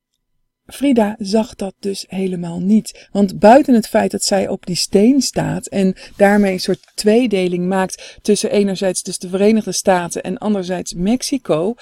Frida 0.72 1.16
zag 1.20 1.56
dat 1.56 1.74
dus 1.80 2.06
helemaal 2.08 2.60
niet. 2.60 3.08
Want 3.12 3.40
buiten 3.40 3.74
het 3.74 3.88
feit 3.88 4.12
dat 4.12 4.24
zij 4.24 4.48
op 4.48 4.66
die 4.66 4.76
steen 4.76 5.22
staat 5.22 5.66
en 5.66 5.96
daarmee 6.18 6.54
een 6.54 6.60
soort 6.60 6.92
tweedeling 6.96 7.68
maakt 7.68 8.20
tussen 8.22 8.52
enerzijds 8.52 9.04
dus 9.04 9.18
de 9.18 9.30
Verenigde 9.30 9.72
Staten 9.72 10.24
en 10.24 10.38
anderzijds 10.38 10.94
Mexico, 10.94 11.76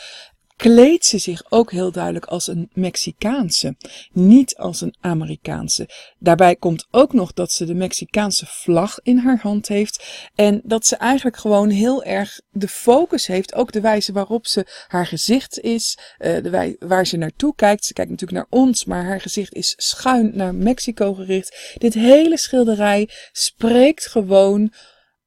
kleedt 0.60 1.06
ze 1.06 1.18
zich 1.18 1.44
ook 1.50 1.72
heel 1.72 1.92
duidelijk 1.92 2.26
als 2.26 2.48
een 2.48 2.70
Mexicaanse, 2.74 3.76
niet 4.12 4.58
als 4.58 4.82
een 4.82 4.96
Amerikaanse. 5.00 5.90
Daarbij 6.18 6.56
komt 6.56 6.88
ook 6.92 7.14
nog 7.14 7.34
dat 7.34 7.52
ze 7.52 7.66
de 7.66 7.74
Mexicaanse 7.74 8.46
vlag 8.46 9.00
in 9.04 9.18
haar 9.18 9.40
hand 9.42 9.68
heeft 9.68 10.28
en 10.36 10.62
dat 10.64 10.86
ze 10.86 10.96
eigenlijk 10.96 11.38
gewoon 11.38 11.70
heel 11.70 12.04
erg 12.04 12.42
de 12.50 12.68
focus 12.68 13.28
heeft, 13.28 13.54
ook 13.54 13.72
de 13.72 13.82
wijze 13.82 14.12
waarop 14.12 14.48
ze 14.48 14.66
haar 14.88 15.08
gezicht 15.08 15.60
is, 15.60 15.98
uh, 16.20 16.44
de 16.44 16.50
wij 16.50 16.76
waar 16.80 17.08
ze 17.08 17.18
naartoe 17.18 17.56
kijkt. 17.56 17.86
Ze 17.86 17.94
kijkt 17.94 18.12
natuurlijk 18.12 18.40
naar 18.40 18.62
ons, 18.62 18.86
maar 18.86 19.06
haar 19.06 19.22
gezicht 19.22 19.54
is 19.54 19.74
schuin 19.78 20.32
naar 20.34 20.56
Mexico 20.56 21.14
gericht. 21.14 21.76
Dit 21.78 21.94
hele 21.94 22.38
schilderij 22.38 23.10
spreekt 23.32 24.08
gewoon 24.08 24.74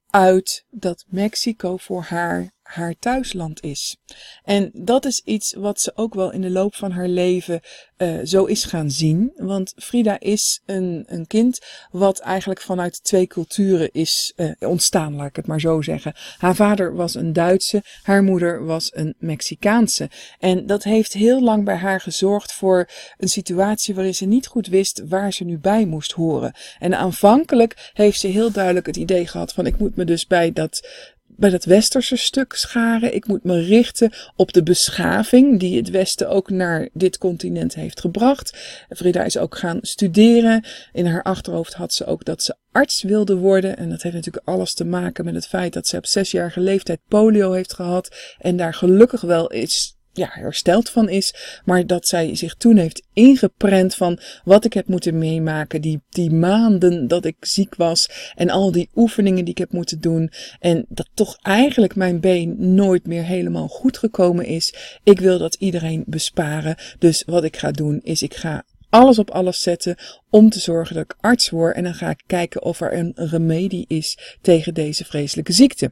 uit 0.09 0.65
dat 0.69 1.05
Mexico 1.07 1.77
voor 1.77 2.03
haar 2.03 2.51
haar 2.73 2.95
thuisland 2.99 3.63
is. 3.63 3.97
En 4.43 4.71
dat 4.73 5.05
is 5.05 5.21
iets 5.25 5.53
wat 5.53 5.81
ze 5.81 5.91
ook 5.95 6.13
wel 6.13 6.31
in 6.31 6.41
de 6.41 6.49
loop 6.49 6.75
van 6.75 6.91
haar 6.91 7.07
leven 7.07 7.61
uh, 7.97 8.19
zo 8.23 8.45
is 8.45 8.63
gaan 8.63 8.91
zien. 8.91 9.31
Want 9.35 9.73
Frida 9.75 10.19
is 10.19 10.61
een, 10.65 11.03
een 11.07 11.27
kind 11.27 11.59
wat 11.91 12.19
eigenlijk 12.19 12.61
vanuit 12.61 13.03
twee 13.03 13.27
culturen 13.27 13.91
is 13.91 14.33
uh, 14.35 14.51
ontstaan, 14.59 15.15
laat 15.15 15.27
ik 15.27 15.35
het 15.35 15.47
maar 15.47 15.59
zo 15.59 15.81
zeggen. 15.81 16.13
Haar 16.37 16.55
vader 16.55 16.95
was 16.95 17.15
een 17.15 17.33
Duitse, 17.33 17.83
haar 18.03 18.23
moeder 18.23 18.65
was 18.65 18.91
een 18.93 19.15
Mexicaanse. 19.17 20.09
En 20.39 20.65
dat 20.65 20.83
heeft 20.83 21.13
heel 21.13 21.41
lang 21.41 21.65
bij 21.65 21.75
haar 21.75 22.01
gezorgd 22.01 22.53
voor 22.53 22.89
een 23.17 23.29
situatie 23.29 23.95
waarin 23.95 24.15
ze 24.15 24.25
niet 24.25 24.47
goed 24.47 24.67
wist 24.67 25.01
waar 25.07 25.33
ze 25.33 25.43
nu 25.43 25.57
bij 25.57 25.85
moest 25.85 26.11
horen. 26.11 26.53
En 26.79 26.97
aanvankelijk 26.97 27.91
heeft 27.93 28.19
ze 28.19 28.27
heel 28.27 28.51
duidelijk 28.51 28.85
het 28.85 28.97
idee 28.97 29.27
gehad 29.27 29.53
van 29.53 29.65
ik 29.65 29.77
moet 29.77 29.95
me 29.95 30.05
dus 30.05 30.27
bij 30.27 30.51
dat 30.51 30.87
bij 31.35 31.49
dat 31.49 31.65
westerse 31.65 32.15
stuk 32.15 32.53
scharen. 32.53 33.15
Ik 33.15 33.27
moet 33.27 33.43
me 33.43 33.59
richten 33.59 34.11
op 34.35 34.53
de 34.53 34.63
beschaving 34.63 35.59
die 35.59 35.77
het 35.77 35.89
Westen 35.89 36.29
ook 36.29 36.49
naar 36.49 36.89
dit 36.93 37.17
continent 37.17 37.75
heeft 37.75 37.99
gebracht. 37.99 38.57
Frida 38.89 39.23
is 39.23 39.37
ook 39.37 39.57
gaan 39.57 39.77
studeren. 39.81 40.65
In 40.91 41.05
haar 41.05 41.23
achterhoofd 41.23 41.73
had 41.73 41.93
ze 41.93 42.05
ook 42.05 42.25
dat 42.25 42.43
ze 42.43 42.55
arts 42.71 43.03
wilde 43.03 43.35
worden. 43.35 43.77
En 43.77 43.89
dat 43.89 44.01
heeft 44.01 44.15
natuurlijk 44.15 44.47
alles 44.47 44.73
te 44.73 44.85
maken 44.85 45.25
met 45.25 45.35
het 45.35 45.47
feit 45.47 45.73
dat 45.73 45.87
ze 45.87 45.97
op 45.97 46.05
zesjarige 46.05 46.59
leeftijd 46.59 46.99
polio 47.07 47.51
heeft 47.51 47.73
gehad. 47.73 48.35
En 48.37 48.57
daar 48.57 48.73
gelukkig 48.73 49.21
wel 49.21 49.47
is 49.47 49.92
ja, 50.13 50.29
hersteld 50.31 50.89
van 50.89 51.09
is, 51.09 51.33
maar 51.65 51.87
dat 51.87 52.07
zij 52.07 52.35
zich 52.35 52.55
toen 52.55 52.77
heeft 52.77 53.03
ingeprent 53.13 53.95
van 53.95 54.19
wat 54.43 54.65
ik 54.65 54.73
heb 54.73 54.87
moeten 54.87 55.17
meemaken, 55.17 55.81
die, 55.81 56.01
die 56.09 56.31
maanden 56.31 57.07
dat 57.07 57.25
ik 57.25 57.35
ziek 57.39 57.75
was 57.75 58.09
en 58.35 58.49
al 58.49 58.71
die 58.71 58.89
oefeningen 58.95 59.45
die 59.45 59.53
ik 59.53 59.57
heb 59.57 59.71
moeten 59.71 60.01
doen 60.01 60.31
en 60.59 60.85
dat 60.89 61.09
toch 61.13 61.37
eigenlijk 61.41 61.95
mijn 61.95 62.19
been 62.19 62.75
nooit 62.75 63.07
meer 63.07 63.23
helemaal 63.23 63.67
goed 63.67 63.97
gekomen 63.97 64.45
is. 64.45 64.73
Ik 65.03 65.19
wil 65.19 65.37
dat 65.37 65.55
iedereen 65.55 66.03
besparen, 66.07 66.75
dus 66.99 67.23
wat 67.25 67.43
ik 67.43 67.57
ga 67.57 67.71
doen 67.71 67.99
is 68.03 68.23
ik 68.23 68.35
ga 68.35 68.63
alles 68.93 69.19
op 69.19 69.31
alles 69.31 69.61
zetten 69.61 69.95
om 70.29 70.49
te 70.49 70.59
zorgen 70.59 70.95
dat 70.95 71.03
ik 71.03 71.15
arts 71.19 71.49
word. 71.49 71.75
En 71.75 71.83
dan 71.83 71.93
ga 71.93 72.09
ik 72.09 72.23
kijken 72.27 72.63
of 72.63 72.81
er 72.81 72.93
een 72.93 73.11
remedie 73.15 73.85
is 73.87 74.17
tegen 74.41 74.73
deze 74.73 75.05
vreselijke 75.05 75.53
ziekte. 75.53 75.91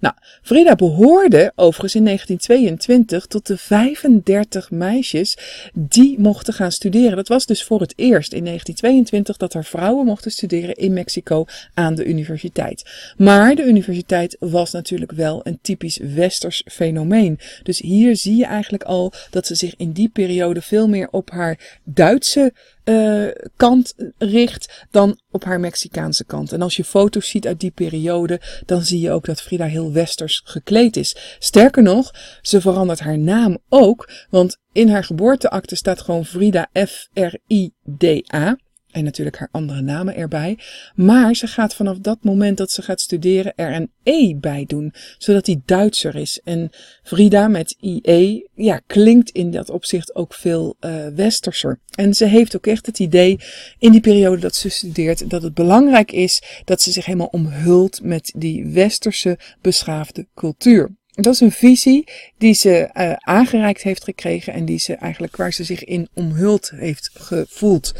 Nou, 0.00 0.14
Frida 0.42 0.74
behoorde 0.74 1.52
overigens 1.54 1.94
in 1.94 2.04
1922 2.04 3.26
tot 3.26 3.46
de 3.46 3.56
35 3.58 4.70
meisjes 4.70 5.36
die 5.74 6.18
mochten 6.18 6.54
gaan 6.54 6.72
studeren. 6.72 7.16
Dat 7.16 7.28
was 7.28 7.46
dus 7.46 7.64
voor 7.64 7.80
het 7.80 7.92
eerst 7.96 8.32
in 8.32 8.44
1922 8.44 9.36
dat 9.36 9.54
er 9.54 9.64
vrouwen 9.64 10.06
mochten 10.06 10.30
studeren 10.30 10.74
in 10.74 10.92
Mexico 10.92 11.44
aan 11.74 11.94
de 11.94 12.04
universiteit. 12.04 12.90
Maar 13.16 13.54
de 13.54 13.64
universiteit 13.64 14.36
was 14.40 14.70
natuurlijk 14.70 15.12
wel 15.12 15.40
een 15.42 15.58
typisch 15.62 15.96
westers 15.96 16.64
fenomeen. 16.70 17.38
Dus 17.62 17.78
hier 17.78 18.16
zie 18.16 18.36
je 18.36 18.46
eigenlijk 18.46 18.84
al 18.84 19.12
dat 19.30 19.46
ze 19.46 19.54
zich 19.54 19.74
in 19.76 19.92
die 19.92 20.08
periode 20.08 20.62
veel 20.62 20.88
meer 20.88 21.08
op 21.10 21.30
haar 21.30 21.80
Duitse 21.84 22.41
uh, 22.84 23.28
kant 23.56 23.94
richt 24.18 24.86
dan 24.90 25.20
op 25.30 25.44
haar 25.44 25.60
Mexicaanse 25.60 26.24
kant. 26.24 26.52
En 26.52 26.62
als 26.62 26.76
je 26.76 26.84
foto's 26.84 27.28
ziet 27.28 27.46
uit 27.46 27.60
die 27.60 27.70
periode, 27.70 28.40
dan 28.66 28.82
zie 28.82 29.00
je 29.00 29.10
ook 29.10 29.24
dat 29.24 29.42
Frida 29.42 29.66
heel 29.66 29.92
westers 29.92 30.42
gekleed 30.44 30.96
is. 30.96 31.36
Sterker 31.38 31.82
nog, 31.82 32.10
ze 32.42 32.60
verandert 32.60 33.00
haar 33.00 33.18
naam 33.18 33.58
ook, 33.68 34.10
want 34.30 34.58
in 34.72 34.88
haar 34.88 35.04
geboorteakte 35.04 35.76
staat 35.76 36.00
gewoon 36.00 36.24
Frida 36.24 36.68
F-R-I-D-A. 36.72 38.56
En 38.92 39.04
natuurlijk 39.04 39.38
haar 39.38 39.48
andere 39.50 39.80
namen 39.80 40.16
erbij. 40.16 40.58
Maar 40.94 41.36
ze 41.36 41.46
gaat 41.46 41.74
vanaf 41.74 41.98
dat 41.98 42.18
moment 42.22 42.56
dat 42.56 42.70
ze 42.70 42.82
gaat 42.82 43.00
studeren 43.00 43.52
er 43.56 43.74
een 43.74 43.90
E 44.02 44.34
bij 44.34 44.64
doen. 44.66 44.92
Zodat 45.18 45.44
die 45.44 45.62
Duitser 45.66 46.14
is. 46.14 46.40
En 46.44 46.70
Frida 47.02 47.48
met 47.48 47.76
IE, 47.80 48.48
ja, 48.54 48.80
klinkt 48.86 49.30
in 49.30 49.50
dat 49.50 49.70
opzicht 49.70 50.14
ook 50.14 50.34
veel 50.34 50.76
uh, 50.80 51.06
westerser. 51.06 51.78
En 51.94 52.14
ze 52.14 52.24
heeft 52.24 52.56
ook 52.56 52.66
echt 52.66 52.86
het 52.86 52.98
idee 52.98 53.38
in 53.78 53.92
die 53.92 54.00
periode 54.00 54.40
dat 54.40 54.54
ze 54.54 54.68
studeert 54.68 55.30
dat 55.30 55.42
het 55.42 55.54
belangrijk 55.54 56.12
is 56.12 56.42
dat 56.64 56.82
ze 56.82 56.92
zich 56.92 57.04
helemaal 57.04 57.26
omhult 57.26 58.02
met 58.02 58.32
die 58.36 58.66
westerse 58.66 59.38
beschaafde 59.60 60.26
cultuur. 60.34 60.90
Dat 61.14 61.34
is 61.34 61.40
een 61.40 61.52
visie 61.52 62.04
die 62.38 62.54
ze 62.54 62.90
uh, 62.92 63.12
aangereikt 63.12 63.82
heeft 63.82 64.04
gekregen 64.04 64.52
en 64.52 64.64
die 64.64 64.78
ze 64.78 64.94
eigenlijk 64.94 65.36
waar 65.36 65.52
ze 65.52 65.64
zich 65.64 65.84
in 65.84 66.08
omhuld 66.14 66.70
heeft 66.74 67.10
gevoeld. 67.14 67.92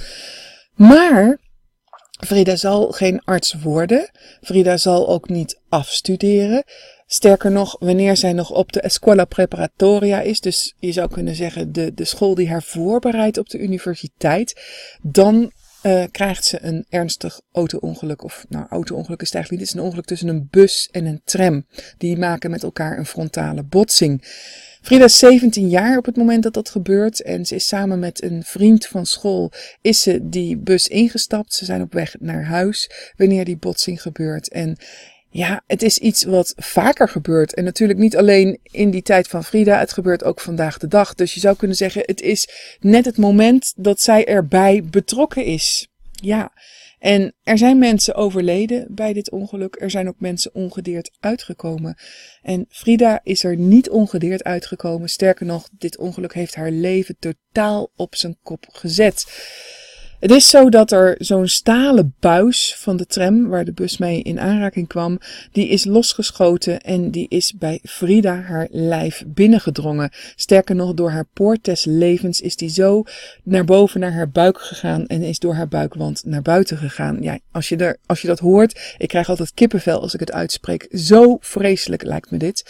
Maar 0.75 1.39
Frida 2.27 2.57
zal 2.57 2.91
geen 2.91 3.21
arts 3.25 3.53
worden. 3.53 4.11
Frida 4.41 4.77
zal 4.77 5.09
ook 5.09 5.29
niet 5.29 5.61
afstuderen. 5.69 6.65
Sterker 7.07 7.51
nog, 7.51 7.77
wanneer 7.79 8.17
zij 8.17 8.33
nog 8.33 8.51
op 8.51 8.73
de 8.73 8.81
Escuela 8.81 9.25
Preparatoria 9.25 10.21
is, 10.21 10.41
dus 10.41 10.75
je 10.79 10.93
zou 10.93 11.11
kunnen 11.11 11.35
zeggen 11.35 11.73
de, 11.73 11.95
de 11.95 12.05
school 12.05 12.35
die 12.35 12.49
haar 12.49 12.63
voorbereidt 12.63 13.39
op 13.39 13.49
de 13.49 13.59
universiteit, 13.59 14.61
dan 15.03 15.53
uh, 15.83 16.05
krijgt 16.11 16.45
ze 16.45 16.59
een 16.63 16.87
ernstig 16.89 17.41
auto-ongeluk. 17.53 18.25
Of 18.25 18.45
nou, 18.49 18.67
auto-ongeluk 18.69 19.21
is 19.21 19.27
het 19.27 19.35
eigenlijk 19.35 19.51
niet. 19.51 19.61
Het 19.61 19.69
is 19.69 19.75
een 19.75 19.89
ongeluk 19.89 20.07
tussen 20.07 20.29
een 20.29 20.49
bus 20.51 20.89
en 20.91 21.07
een 21.07 21.21
tram. 21.25 21.67
Die 21.99 22.19
maken 22.19 22.51
met 22.51 22.63
elkaar 22.63 22.99
een 22.99 23.07
frontale 23.07 23.63
botsing. 23.63 24.25
Frida 24.83 25.05
is 25.05 25.19
17 25.19 25.69
jaar 25.69 25.99
op 25.99 26.05
het 26.05 26.17
moment 26.17 26.43
dat 26.43 26.55
dat 26.55 26.71
gebeurt. 26.71 27.23
En 27.23 27.47
ze 27.47 27.55
is 27.55 27.67
samen 27.69 27.99
met 27.99 28.23
een 28.23 28.43
vriend 28.43 28.87
van 28.87 29.07
school 29.07 29.53
is 29.81 30.03
ze 30.03 30.29
die 30.29 30.57
bus 30.57 30.89
ingestapt. 30.89 31.55
Ze 31.55 31.65
zijn 31.65 31.83
op 31.83 31.93
weg 31.93 32.15
naar 32.19 32.45
huis 32.45 32.91
wanneer 33.17 33.45
die 33.45 33.57
botsing 33.57 34.03
gebeurt. 34.03 34.49
En 34.49 34.77
ja, 35.29 35.63
het 35.67 35.83
is 35.83 35.99
iets 35.99 36.25
wat 36.25 36.53
vaker 36.57 37.09
gebeurt. 37.09 37.55
En 37.55 37.65
natuurlijk 37.65 37.99
niet 37.99 38.17
alleen 38.17 38.59
in 38.63 38.91
die 38.91 39.03
tijd 39.03 39.29
van 39.29 39.45
Frida, 39.45 39.79
het 39.79 39.93
gebeurt 39.93 40.25
ook 40.25 40.41
vandaag 40.41 40.79
de 40.79 40.89
dag. 40.89 41.15
Dus 41.15 41.35
je 41.35 41.41
zou 41.41 41.57
kunnen 41.57 41.77
zeggen, 41.77 42.03
het 42.07 42.21
is 42.21 42.49
net 42.81 43.05
het 43.05 43.17
moment 43.17 43.73
dat 43.77 44.01
zij 44.01 44.27
erbij 44.27 44.83
betrokken 44.91 45.45
is. 45.45 45.89
Ja, 46.11 46.53
en 47.03 47.35
er 47.43 47.59
zijn 47.59 47.79
mensen 47.79 48.15
overleden 48.15 48.87
bij 48.91 49.13
dit 49.13 49.31
ongeluk. 49.31 49.77
Er 49.81 49.91
zijn 49.91 50.09
ook 50.09 50.21
mensen 50.21 50.55
ongedeerd 50.55 51.11
uitgekomen. 51.21 51.97
En 52.43 52.67
Frida 52.69 53.21
is 53.23 53.45
er 53.45 53.57
niet 53.57 53.91
ongedeerd 53.91 54.45
uitgekomen. 54.45 55.09
Sterker 55.09 55.47
nog, 55.47 55.69
dit 55.79 55.99
ongeluk 55.99 56.35
heeft 56.35 56.55
haar 56.55 56.71
leven 56.71 57.17
totaal 57.19 57.91
op 57.97 58.15
zijn 58.15 58.37
kop 58.43 58.67
gezet. 58.73 59.27
Het 60.23 60.31
is 60.31 60.51
zo 60.51 60.69
dat 60.69 60.93
er 60.93 61.15
zo'n 61.19 61.49
stalen 61.49 62.15
buis 62.21 62.75
van 62.79 62.97
de 62.97 63.07
tram, 63.07 63.49
waar 63.49 63.65
de 63.65 63.73
bus 63.73 63.99
mee 63.99 64.23
in 64.23 64.41
aanraking 64.41 64.89
kwam, 64.89 65.19
die 65.53 65.69
is 65.69 65.85
losgeschoten 65.85 66.81
en 66.81 67.11
die 67.11 67.27
is 67.29 67.55
bij 67.59 67.81
Frida 67.83 68.41
haar 68.41 68.69
lijf 68.71 69.25
binnengedrongen. 69.27 70.11
Sterker 70.37 70.75
nog, 70.75 70.95
door 70.95 71.11
haar 71.11 71.27
poort 71.33 71.65
des 71.65 71.85
levens 71.85 72.41
is 72.41 72.57
die 72.57 72.69
zo 72.69 73.03
naar 73.43 73.65
boven 73.65 74.01
naar 74.01 74.13
haar 74.13 74.31
buik 74.31 74.61
gegaan 74.61 75.07
en 75.07 75.23
is 75.23 75.39
door 75.39 75.55
haar 75.55 75.69
buikwand 75.69 76.23
naar 76.25 76.43
buiten 76.43 76.77
gegaan. 76.77 77.23
Ja, 77.23 77.39
als 77.53 77.69
je, 77.69 77.77
er, 77.77 77.97
als 78.07 78.21
je 78.21 78.29
dat 78.29 78.39
hoort, 78.39 78.95
ik 78.99 79.09
krijg 79.09 79.29
altijd 79.29 79.53
kippenvel 79.55 80.01
als 80.01 80.15
ik 80.15 80.21
het 80.21 80.33
uitspreek. 80.33 80.87
Zo 80.91 81.37
vreselijk 81.41 82.03
lijkt 82.03 82.31
me 82.31 82.39
dit. 82.39 82.63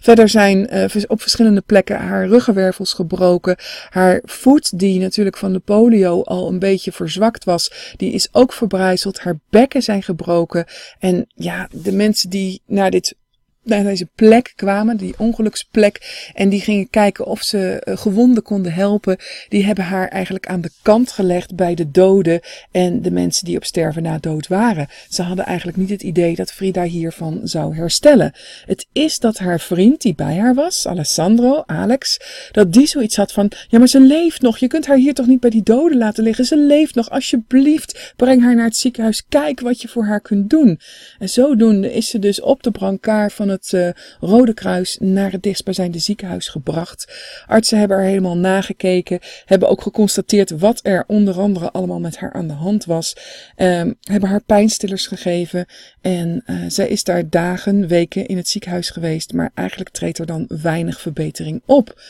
Verder 0.00 0.28
zijn 0.28 0.74
uh, 0.74 0.84
op 1.06 1.20
verschillende 1.20 1.60
plekken 1.60 1.96
haar 1.96 2.28
ruggenwervels 2.28 2.92
gebroken. 2.92 3.56
Haar 3.88 4.20
voet, 4.24 4.78
die 4.78 5.00
natuurlijk 5.00 5.36
van 5.36 5.52
de 5.52 5.58
polio 5.58 6.22
al 6.22 6.48
een 6.48 6.58
beetje 6.58 6.96
verzwakt 6.98 7.44
was, 7.44 7.92
die 7.96 8.12
is 8.12 8.28
ook 8.32 8.52
verbrijzeld. 8.52 9.20
Haar 9.20 9.38
bekken 9.50 9.82
zijn 9.82 10.02
gebroken. 10.02 10.64
En 10.98 11.26
ja, 11.34 11.68
de 11.72 11.92
mensen 11.92 12.30
die 12.30 12.62
naar 12.66 12.90
dit 12.90 13.14
naar 13.62 13.84
deze 13.84 14.08
plek 14.14 14.52
kwamen, 14.56 14.96
die 14.96 15.14
ongeluksplek, 15.18 16.26
en 16.34 16.48
die 16.48 16.60
gingen 16.60 16.90
kijken 16.90 17.26
of 17.26 17.42
ze 17.42 17.82
uh, 17.84 17.96
gewonden 17.96 18.42
konden 18.42 18.72
helpen. 18.72 19.16
Die 19.48 19.64
hebben 19.64 19.84
haar 19.84 20.08
eigenlijk 20.08 20.46
aan 20.46 20.60
de 20.60 20.70
kant 20.82 21.12
gelegd 21.12 21.54
bij 21.54 21.74
de 21.74 21.90
doden 21.90 22.40
en 22.70 23.02
de 23.02 23.10
mensen 23.10 23.44
die 23.44 23.56
op 23.56 23.64
sterven 23.64 24.02
na 24.02 24.18
dood 24.18 24.46
waren. 24.46 24.88
Ze 25.08 25.22
hadden 25.22 25.44
eigenlijk 25.44 25.78
niet 25.78 25.90
het 25.90 26.02
idee 26.02 26.34
dat 26.34 26.52
Frida 26.52 26.82
hiervan 26.82 27.40
zou 27.44 27.76
herstellen. 27.76 28.32
Het 28.66 28.86
is 28.92 29.18
dat 29.18 29.38
haar 29.38 29.60
vriend 29.60 30.00
die 30.00 30.14
bij 30.14 30.36
haar 30.36 30.54
was, 30.54 30.86
Alessandro, 30.86 31.62
Alex, 31.66 32.20
dat 32.52 32.72
die 32.72 32.86
zoiets 32.86 33.16
had 33.16 33.32
van, 33.32 33.50
ja 33.68 33.78
maar 33.78 33.88
ze 33.88 34.00
leeft 34.00 34.42
nog, 34.42 34.58
je 34.58 34.66
kunt 34.66 34.86
haar 34.86 34.96
hier 34.96 35.14
toch 35.14 35.26
niet 35.26 35.40
bij 35.40 35.50
die 35.50 35.62
doden 35.62 35.98
laten 35.98 36.24
liggen, 36.24 36.44
ze 36.44 36.56
leeft 36.56 36.94
nog, 36.94 37.10
alsjeblieft, 37.10 38.12
breng 38.16 38.42
haar 38.42 38.54
naar 38.54 38.64
het 38.64 38.76
ziekenhuis, 38.76 39.24
kijk 39.28 39.60
wat 39.60 39.82
je 39.82 39.88
voor 39.88 40.04
haar 40.04 40.20
kunt 40.20 40.50
doen. 40.50 40.80
En 41.18 41.28
zodoende 41.28 41.92
is 41.92 42.08
ze 42.08 42.18
dus 42.18 42.40
op 42.40 42.62
de 42.62 42.70
brancard 42.70 43.32
van 43.32 43.48
het 43.48 43.57
het 43.58 43.72
uh, 43.72 43.88
Rode 44.30 44.54
Kruis 44.54 44.96
naar 45.00 45.32
het 45.32 45.42
dichtstbijzijnde 45.42 45.98
ziekenhuis 45.98 46.48
gebracht. 46.48 47.12
Artsen 47.46 47.78
hebben 47.78 47.96
er 47.96 48.04
helemaal 48.04 48.36
nagekeken, 48.36 49.18
hebben 49.44 49.68
ook 49.68 49.82
geconstateerd 49.82 50.50
wat 50.50 50.80
er 50.82 51.04
onder 51.06 51.40
andere 51.40 51.70
allemaal 51.70 52.00
met 52.00 52.16
haar 52.16 52.32
aan 52.32 52.48
de 52.48 52.54
hand 52.54 52.84
was, 52.84 53.16
um, 53.56 53.96
hebben 54.00 54.28
haar 54.28 54.42
pijnstillers 54.42 55.06
gegeven 55.06 55.66
en 56.00 56.42
uh, 56.46 56.56
zij 56.68 56.88
is 56.88 57.04
daar 57.04 57.30
dagen, 57.30 57.86
weken 57.86 58.26
in 58.26 58.36
het 58.36 58.48
ziekenhuis 58.48 58.90
geweest, 58.90 59.32
maar 59.32 59.50
eigenlijk 59.54 59.90
treedt 59.90 60.18
er 60.18 60.26
dan 60.26 60.44
weinig 60.62 61.00
verbetering 61.00 61.62
op. 61.66 62.00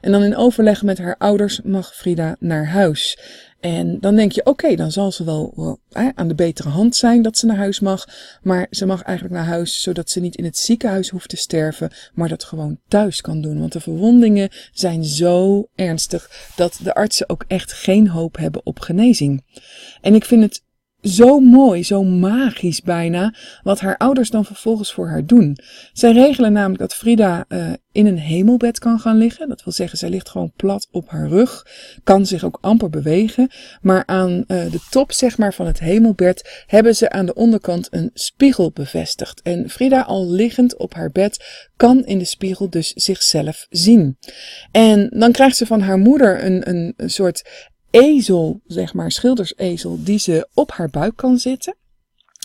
En 0.00 0.12
dan 0.12 0.22
in 0.22 0.36
overleg 0.36 0.82
met 0.82 0.98
haar 0.98 1.16
ouders 1.18 1.60
mag 1.62 1.94
Frida 1.94 2.36
naar 2.38 2.66
huis. 2.66 3.18
En 3.60 4.00
dan 4.00 4.16
denk 4.16 4.32
je, 4.32 4.44
oké, 4.44 4.74
dan 4.74 4.92
zal 4.92 5.12
ze 5.12 5.24
wel 5.24 5.78
aan 6.14 6.28
de 6.28 6.34
betere 6.34 6.68
hand 6.68 6.96
zijn 6.96 7.22
dat 7.22 7.38
ze 7.38 7.46
naar 7.46 7.56
huis 7.56 7.80
mag. 7.80 8.06
Maar 8.42 8.66
ze 8.70 8.86
mag 8.86 9.02
eigenlijk 9.02 9.36
naar 9.36 9.46
huis 9.46 9.82
zodat 9.82 10.10
ze 10.10 10.20
niet 10.20 10.36
in 10.36 10.44
het 10.44 10.58
ziekenhuis 10.58 11.08
hoeft 11.08 11.28
te 11.28 11.36
sterven, 11.36 11.90
maar 12.14 12.28
dat 12.28 12.44
gewoon 12.44 12.78
thuis 12.88 13.20
kan 13.20 13.40
doen. 13.40 13.58
Want 13.58 13.72
de 13.72 13.80
verwondingen 13.80 14.50
zijn 14.72 15.04
zo 15.04 15.66
ernstig 15.74 16.50
dat 16.56 16.80
de 16.82 16.94
artsen 16.94 17.28
ook 17.28 17.44
echt 17.46 17.72
geen 17.72 18.08
hoop 18.08 18.36
hebben 18.36 18.66
op 18.66 18.80
genezing. 18.80 19.44
En 20.00 20.14
ik 20.14 20.24
vind 20.24 20.42
het 20.42 20.62
zo 21.02 21.40
mooi, 21.40 21.84
zo 21.84 22.04
magisch 22.04 22.82
bijna, 22.82 23.34
wat 23.62 23.80
haar 23.80 23.96
ouders 23.96 24.30
dan 24.30 24.44
vervolgens 24.44 24.92
voor 24.92 25.08
haar 25.08 25.26
doen. 25.26 25.58
Zij 25.92 26.12
regelen 26.12 26.52
namelijk 26.52 26.80
dat 26.80 26.94
Frida 26.94 27.44
uh, 27.48 27.72
in 27.92 28.06
een 28.06 28.18
hemelbed 28.18 28.78
kan 28.78 28.98
gaan 28.98 29.16
liggen. 29.16 29.48
Dat 29.48 29.64
wil 29.64 29.72
zeggen, 29.72 29.98
zij 29.98 30.08
ligt 30.08 30.28
gewoon 30.28 30.52
plat 30.56 30.88
op 30.90 31.08
haar 31.08 31.28
rug, 31.28 31.66
kan 32.04 32.26
zich 32.26 32.44
ook 32.44 32.58
amper 32.60 32.90
bewegen. 32.90 33.50
Maar 33.80 34.02
aan 34.06 34.30
uh, 34.30 34.44
de 34.46 34.80
top 34.90 35.12
zeg 35.12 35.38
maar, 35.38 35.54
van 35.54 35.66
het 35.66 35.80
hemelbed 35.80 36.64
hebben 36.66 36.96
ze 36.96 37.10
aan 37.10 37.26
de 37.26 37.34
onderkant 37.34 37.88
een 37.90 38.10
spiegel 38.14 38.70
bevestigd. 38.70 39.40
En 39.42 39.70
Frida 39.70 40.02
al 40.02 40.30
liggend 40.30 40.76
op 40.76 40.94
haar 40.94 41.10
bed 41.10 41.68
kan 41.76 42.04
in 42.04 42.18
de 42.18 42.24
spiegel 42.24 42.70
dus 42.70 42.92
zichzelf 42.92 43.66
zien. 43.70 44.18
En 44.70 45.10
dan 45.16 45.32
krijgt 45.32 45.56
ze 45.56 45.66
van 45.66 45.80
haar 45.80 45.98
moeder 45.98 46.44
een, 46.44 46.68
een 46.68 47.10
soort 47.10 47.68
ezel, 47.90 48.60
zeg 48.66 48.94
maar, 48.94 49.12
schildersezel, 49.12 49.98
die 50.00 50.18
ze 50.18 50.48
op 50.54 50.70
haar 50.70 50.90
buik 50.90 51.16
kan 51.16 51.38
zitten. 51.38 51.74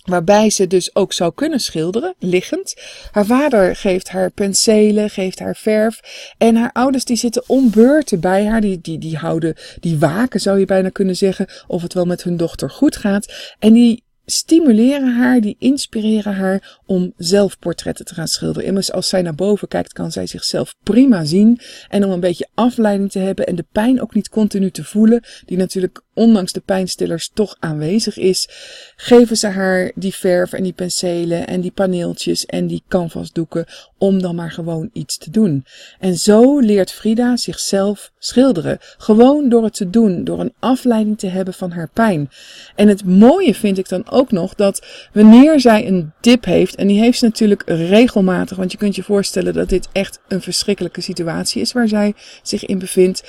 Waarbij 0.06 0.50
ze 0.50 0.68
dus 0.68 0.96
ook 0.96 1.14
zou 1.14 1.34
kunnen 1.36 1.60
schilderen, 1.60 2.16
liggend. 2.20 2.74
Haar 3.12 3.26
vader 3.26 3.76
geeft 3.76 4.10
haar 4.10 4.32
penselen, 4.32 5.10
geeft 5.10 5.40
haar 5.40 5.56
verf. 5.56 6.00
En 6.38 6.56
haar 6.56 6.72
ouders 6.72 7.06
die 7.06 7.18
zitten 7.18 7.44
om 7.48 7.70
beurten 7.70 8.20
bij 8.20 8.46
haar. 8.46 8.62
Die, 8.62 8.82
die, 8.82 8.98
die 8.98 9.18
houden, 9.18 9.56
die 9.80 10.00
waken 10.00 10.40
zou 10.40 10.60
je 10.60 10.66
bijna 10.66 10.90
kunnen 10.90 11.16
zeggen. 11.16 11.48
Of 11.68 11.82
het 11.82 11.94
wel 11.94 12.06
met 12.06 12.24
hun 12.24 12.38
dochter 12.38 12.70
goed 12.70 12.96
gaat. 12.96 13.56
En 13.60 13.74
die 13.74 14.04
stimuleren 14.26 15.16
haar, 15.16 15.42
die 15.42 15.56
inspireren 15.60 16.36
haar 16.36 16.80
om 16.86 17.14
zelfportretten 17.18 18.06
te 18.06 18.14
gaan 18.14 18.28
schilderen. 18.28 18.68
Immers 18.68 18.92
als 18.92 19.10
zij 19.10 19.22
naar 19.22 19.36
boven 19.36 19.68
kijkt, 19.68 19.94
kan 19.94 20.12
zij 20.12 20.28
zichzelf 20.28 20.76
prima 20.84 21.24
zien. 21.24 21.60
En 21.90 22.06
om 22.06 22.12
een 22.12 22.20
beetje 22.20 22.48
afleiding 22.54 23.12
te 23.12 23.20
hebben 23.20 23.48
en 23.48 23.56
de 23.56 23.66
pijn 23.72 24.02
ook 24.02 24.14
niet 24.14 24.30
continu 24.30 24.72
te 24.72 24.84
voelen, 24.84 25.24
die 25.46 25.58
natuurlijk 25.58 26.02
ondanks 26.16 26.52
de 26.52 26.60
pijnstillers 26.60 27.30
toch 27.34 27.56
aanwezig 27.60 28.18
is, 28.18 28.50
geven 28.96 29.38
ze 29.38 29.48
haar 29.48 29.92
die 29.96 30.16
verf 30.16 30.54
en 30.54 30.64
die 30.64 30.74
penselen 30.74 31.48
en 31.48 31.62
die 31.62 31.72
paneeltjes 31.72 32.46
en 32.46 32.68
die 32.68 32.84
canvasdoeken 32.88 33.66
om 33.98 34.22
dan 34.22 34.36
maar 34.36 34.52
gewoon 34.52 34.90
iets 34.94 35.18
te 35.18 35.32
doen. 35.32 35.66
En 36.00 36.18
zo 36.18 36.60
leert 36.60 36.92
Frida 36.92 37.38
zichzelf 37.38 38.12
schilderen. 38.20 38.78
Gewoon 38.98 39.50
door 39.50 39.64
het 39.64 39.74
te 39.74 39.90
doen, 39.90 40.24
door 40.24 40.40
een 40.40 40.54
afleiding 40.60 41.20
te 41.20 41.28
hebben 41.28 41.54
van 41.54 41.72
haar 41.72 41.90
pijn. 41.94 42.30
En 42.76 42.88
het 42.88 43.06
mooie 43.06 43.56
vind 43.56 43.78
ik 43.78 43.90
dan 43.90 44.10
ook 44.10 44.32
nog 44.32 44.56
dat 44.56 44.86
wanneer 45.14 45.60
zij 45.60 45.88
een 45.88 46.12
dip 46.22 46.46
heeft, 46.46 46.76
en 46.76 46.88
die 46.88 47.00
heeft 47.00 47.18
ze 47.18 47.26
natuurlijk 47.26 47.64
regelmatig, 47.66 48.58
want 48.58 48.72
je 48.72 48.78
kunt 48.78 48.96
je 48.96 49.04
voorstellen 49.04 49.54
dat 49.54 49.70
dit 49.70 49.88
echt 49.92 50.20
een 50.28 50.42
verschrikkelijke 50.42 51.02
situatie 51.02 51.62
is 51.62 51.72
waar 51.72 51.88
zij 51.88 52.14
zich 52.44 52.66
in 52.66 52.80
bevindt 52.80 53.24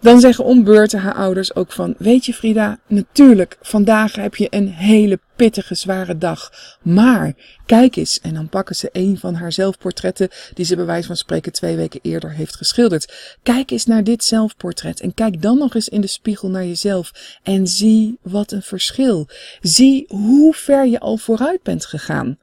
dan 0.00 0.20
zeggen 0.20 0.44
ombeurten 0.44 1.00
haar 1.00 1.14
ouders 1.14 1.54
ook 1.54 1.72
van, 1.72 1.94
weet 1.98 2.26
je 2.26 2.34
Frida, 2.34 2.78
natuurlijk, 2.86 3.58
vandaag 3.60 4.14
heb 4.14 4.34
je 4.36 4.46
een 4.50 4.68
hele 4.68 5.18
pittige, 5.36 5.74
zware 5.74 6.18
dag. 6.18 6.52
Maar, 6.82 7.32
kijk 7.66 7.96
eens, 7.96 8.20
en 8.20 8.34
dan 8.34 8.48
pakken 8.48 8.76
ze 8.76 8.88
een 8.92 9.18
van 9.18 9.34
haar 9.34 9.52
zelfportretten, 9.52 10.28
die 10.54 10.64
ze 10.64 10.76
bij 10.76 10.84
wijze 10.84 11.06
van 11.06 11.16
spreken 11.16 11.52
twee 11.52 11.76
weken 11.76 12.00
eerder 12.02 12.30
heeft 12.30 12.56
geschilderd. 12.56 13.36
Kijk 13.42 13.70
eens 13.70 13.86
naar 13.86 14.04
dit 14.04 14.24
zelfportret 14.24 15.00
en 15.00 15.14
kijk 15.14 15.42
dan 15.42 15.58
nog 15.58 15.74
eens 15.74 15.88
in 15.88 16.00
de 16.00 16.06
spiegel 16.06 16.48
naar 16.48 16.66
jezelf 16.66 17.38
en 17.42 17.66
zie 17.66 18.18
wat 18.22 18.52
een 18.52 18.62
verschil. 18.62 19.28
Zie 19.60 20.04
hoe 20.08 20.54
ver 20.54 20.86
je 20.86 21.00
al 21.00 21.16
vooruit 21.16 21.62
bent 21.62 21.86
gegaan. 21.86 22.38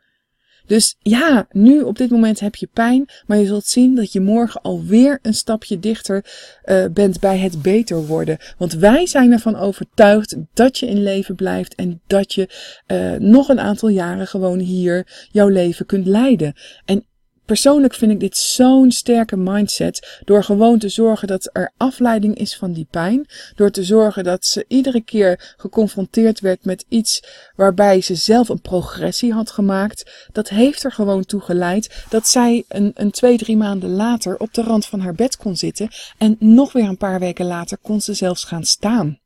Dus 0.72 0.96
ja, 1.00 1.48
nu 1.52 1.82
op 1.82 1.98
dit 1.98 2.10
moment 2.10 2.40
heb 2.40 2.56
je 2.56 2.70
pijn, 2.74 3.10
maar 3.28 3.38
je 3.38 3.46
zult 3.46 3.66
zien 3.66 3.96
dat 3.96 4.12
je 4.12 4.22
morgen 4.22 4.62
alweer 4.62 5.20
een 5.22 5.34
stapje 5.34 5.80
dichter 5.80 6.26
uh, 6.66 6.86
bent 6.94 7.20
bij 7.20 7.38
het 7.38 7.62
beter 7.62 8.06
worden. 8.06 8.38
Want 8.58 8.74
wij 8.74 9.06
zijn 9.06 9.32
ervan 9.32 9.56
overtuigd 9.56 10.36
dat 10.54 10.78
je 10.78 10.88
in 10.88 11.04
leven 11.04 11.36
blijft 11.36 11.76
en 11.76 12.02
dat 12.08 12.34
je 12.34 12.50
uh, 12.88 13.12
nog 13.30 13.50
een 13.50 13.60
aantal 13.60 13.90
jaren 13.90 14.28
gewoon 14.28 14.60
hier 14.60 15.28
jouw 15.32 15.48
leven 15.48 15.86
kunt 15.86 16.06
leiden. 16.06 16.54
En 16.86 17.06
persoonlijk 17.52 17.94
vind 17.94 18.12
ik 18.12 18.20
dit 18.20 18.38
zo'n 18.38 18.92
sterke 18.92 19.38
mindset. 19.38 20.20
Door 20.26 20.44
gewoon 20.44 20.80
te 20.80 20.90
zorgen 20.90 21.28
dat 21.28 21.50
er 21.54 21.72
afleiding 21.78 22.38
is 22.38 22.58
van 22.58 22.74
die 22.74 22.88
pijn. 22.92 23.28
Door 23.56 23.72
te 23.72 23.84
zorgen 23.84 24.24
dat 24.24 24.46
ze 24.46 24.66
iedere 24.68 25.02
keer 25.02 25.56
geconfronteerd 25.58 26.40
werd 26.40 26.66
met 26.66 26.86
iets 26.90 27.24
waarbij 27.56 28.02
ze 28.02 28.16
zelf 28.16 28.50
een 28.50 28.62
progressie 28.62 29.34
had 29.34 29.52
gemaakt. 29.52 30.28
Dat 30.32 30.50
heeft 30.50 30.84
er 30.84 30.92
gewoon 30.92 31.26
toe 31.26 31.42
geleid 31.42 32.06
dat 32.10 32.28
zij 32.28 32.64
een, 32.68 32.92
een 32.96 33.12
twee, 33.12 33.38
drie 33.38 33.58
maanden 33.58 33.90
later 33.90 34.38
op 34.38 34.54
de 34.54 34.62
rand 34.62 34.86
van 34.86 35.00
haar 35.00 35.16
bed 35.16 35.38
kon 35.38 35.56
zitten. 35.56 35.90
En 36.18 36.36
nog 36.40 36.72
weer 36.72 36.88
een 36.88 36.98
paar 36.98 37.20
weken 37.20 37.46
later 37.46 37.78
kon 37.82 38.02
ze 38.02 38.14
zelfs 38.14 38.44
gaan 38.44 38.64
staan. 38.64 39.21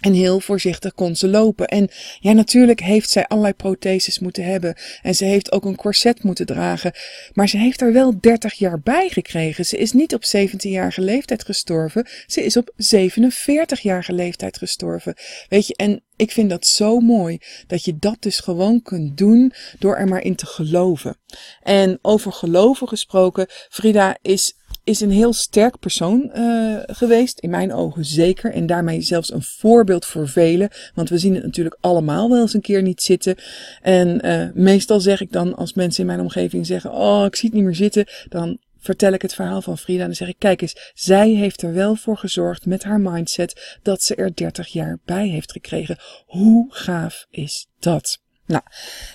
En 0.00 0.12
heel 0.12 0.40
voorzichtig 0.40 0.94
kon 0.94 1.16
ze 1.16 1.28
lopen. 1.28 1.66
En 1.66 1.88
ja, 2.20 2.32
natuurlijk 2.32 2.80
heeft 2.80 3.10
zij 3.10 3.26
allerlei 3.26 3.54
protheses 3.54 4.18
moeten 4.18 4.44
hebben. 4.44 4.76
En 5.02 5.14
ze 5.14 5.24
heeft 5.24 5.52
ook 5.52 5.64
een 5.64 5.76
corset 5.76 6.22
moeten 6.22 6.46
dragen. 6.46 6.92
Maar 7.32 7.48
ze 7.48 7.58
heeft 7.58 7.80
er 7.80 7.92
wel 7.92 8.20
30 8.20 8.54
jaar 8.54 8.80
bij 8.80 9.08
gekregen. 9.08 9.66
Ze 9.66 9.76
is 9.76 9.92
niet 9.92 10.14
op 10.14 10.24
17-jarige 10.36 11.00
leeftijd 11.00 11.44
gestorven. 11.44 12.06
Ze 12.26 12.44
is 12.44 12.56
op 12.56 12.72
47-jarige 12.76 14.12
leeftijd 14.12 14.58
gestorven. 14.58 15.14
Weet 15.48 15.66
je, 15.66 15.76
en 15.76 16.02
ik 16.16 16.30
vind 16.30 16.50
dat 16.50 16.66
zo 16.66 17.00
mooi 17.00 17.38
dat 17.66 17.84
je 17.84 17.96
dat 17.98 18.16
dus 18.20 18.38
gewoon 18.38 18.82
kunt 18.82 19.16
doen 19.16 19.52
door 19.78 19.96
er 19.96 20.08
maar 20.08 20.22
in 20.22 20.36
te 20.36 20.46
geloven. 20.46 21.16
En 21.62 21.98
over 22.02 22.32
geloven 22.32 22.88
gesproken, 22.88 23.46
Frida 23.68 24.16
is 24.22 24.57
is 24.88 25.00
een 25.00 25.10
heel 25.10 25.32
sterk 25.32 25.78
persoon 25.78 26.30
uh, 26.34 26.78
geweest. 26.86 27.38
In 27.38 27.50
mijn 27.50 27.72
ogen 27.72 28.04
zeker. 28.04 28.52
En 28.52 28.66
daarmee 28.66 29.00
zelfs 29.00 29.32
een 29.32 29.42
voorbeeld 29.42 30.06
voor 30.06 30.28
velen. 30.28 30.70
Want 30.94 31.08
we 31.08 31.18
zien 31.18 31.34
het 31.34 31.44
natuurlijk 31.44 31.76
allemaal 31.80 32.30
wel 32.30 32.40
eens 32.40 32.54
een 32.54 32.60
keer 32.60 32.82
niet 32.82 33.02
zitten. 33.02 33.36
En 33.82 34.26
uh, 34.26 34.48
meestal 34.54 35.00
zeg 35.00 35.20
ik 35.20 35.32
dan 35.32 35.54
als 35.54 35.74
mensen 35.74 36.00
in 36.00 36.06
mijn 36.06 36.20
omgeving 36.20 36.66
zeggen: 36.66 36.92
Oh, 36.92 37.24
ik 37.24 37.36
zie 37.36 37.48
het 37.48 37.58
niet 37.58 37.66
meer 37.66 37.74
zitten. 37.74 38.06
Dan 38.28 38.58
vertel 38.78 39.12
ik 39.12 39.22
het 39.22 39.34
verhaal 39.34 39.62
van 39.62 39.78
Frida. 39.78 40.00
En 40.00 40.06
dan 40.06 40.14
zeg 40.16 40.28
ik: 40.28 40.38
Kijk 40.38 40.62
eens, 40.62 40.92
zij 40.94 41.30
heeft 41.30 41.62
er 41.62 41.72
wel 41.72 41.94
voor 41.94 42.16
gezorgd 42.16 42.66
met 42.66 42.82
haar 42.84 43.00
mindset 43.00 43.78
dat 43.82 44.02
ze 44.02 44.14
er 44.14 44.34
30 44.34 44.68
jaar 44.68 44.98
bij 45.04 45.28
heeft 45.28 45.52
gekregen. 45.52 45.98
Hoe 46.26 46.66
gaaf 46.68 47.26
is 47.30 47.66
dat? 47.78 48.18
Nou, 48.48 48.62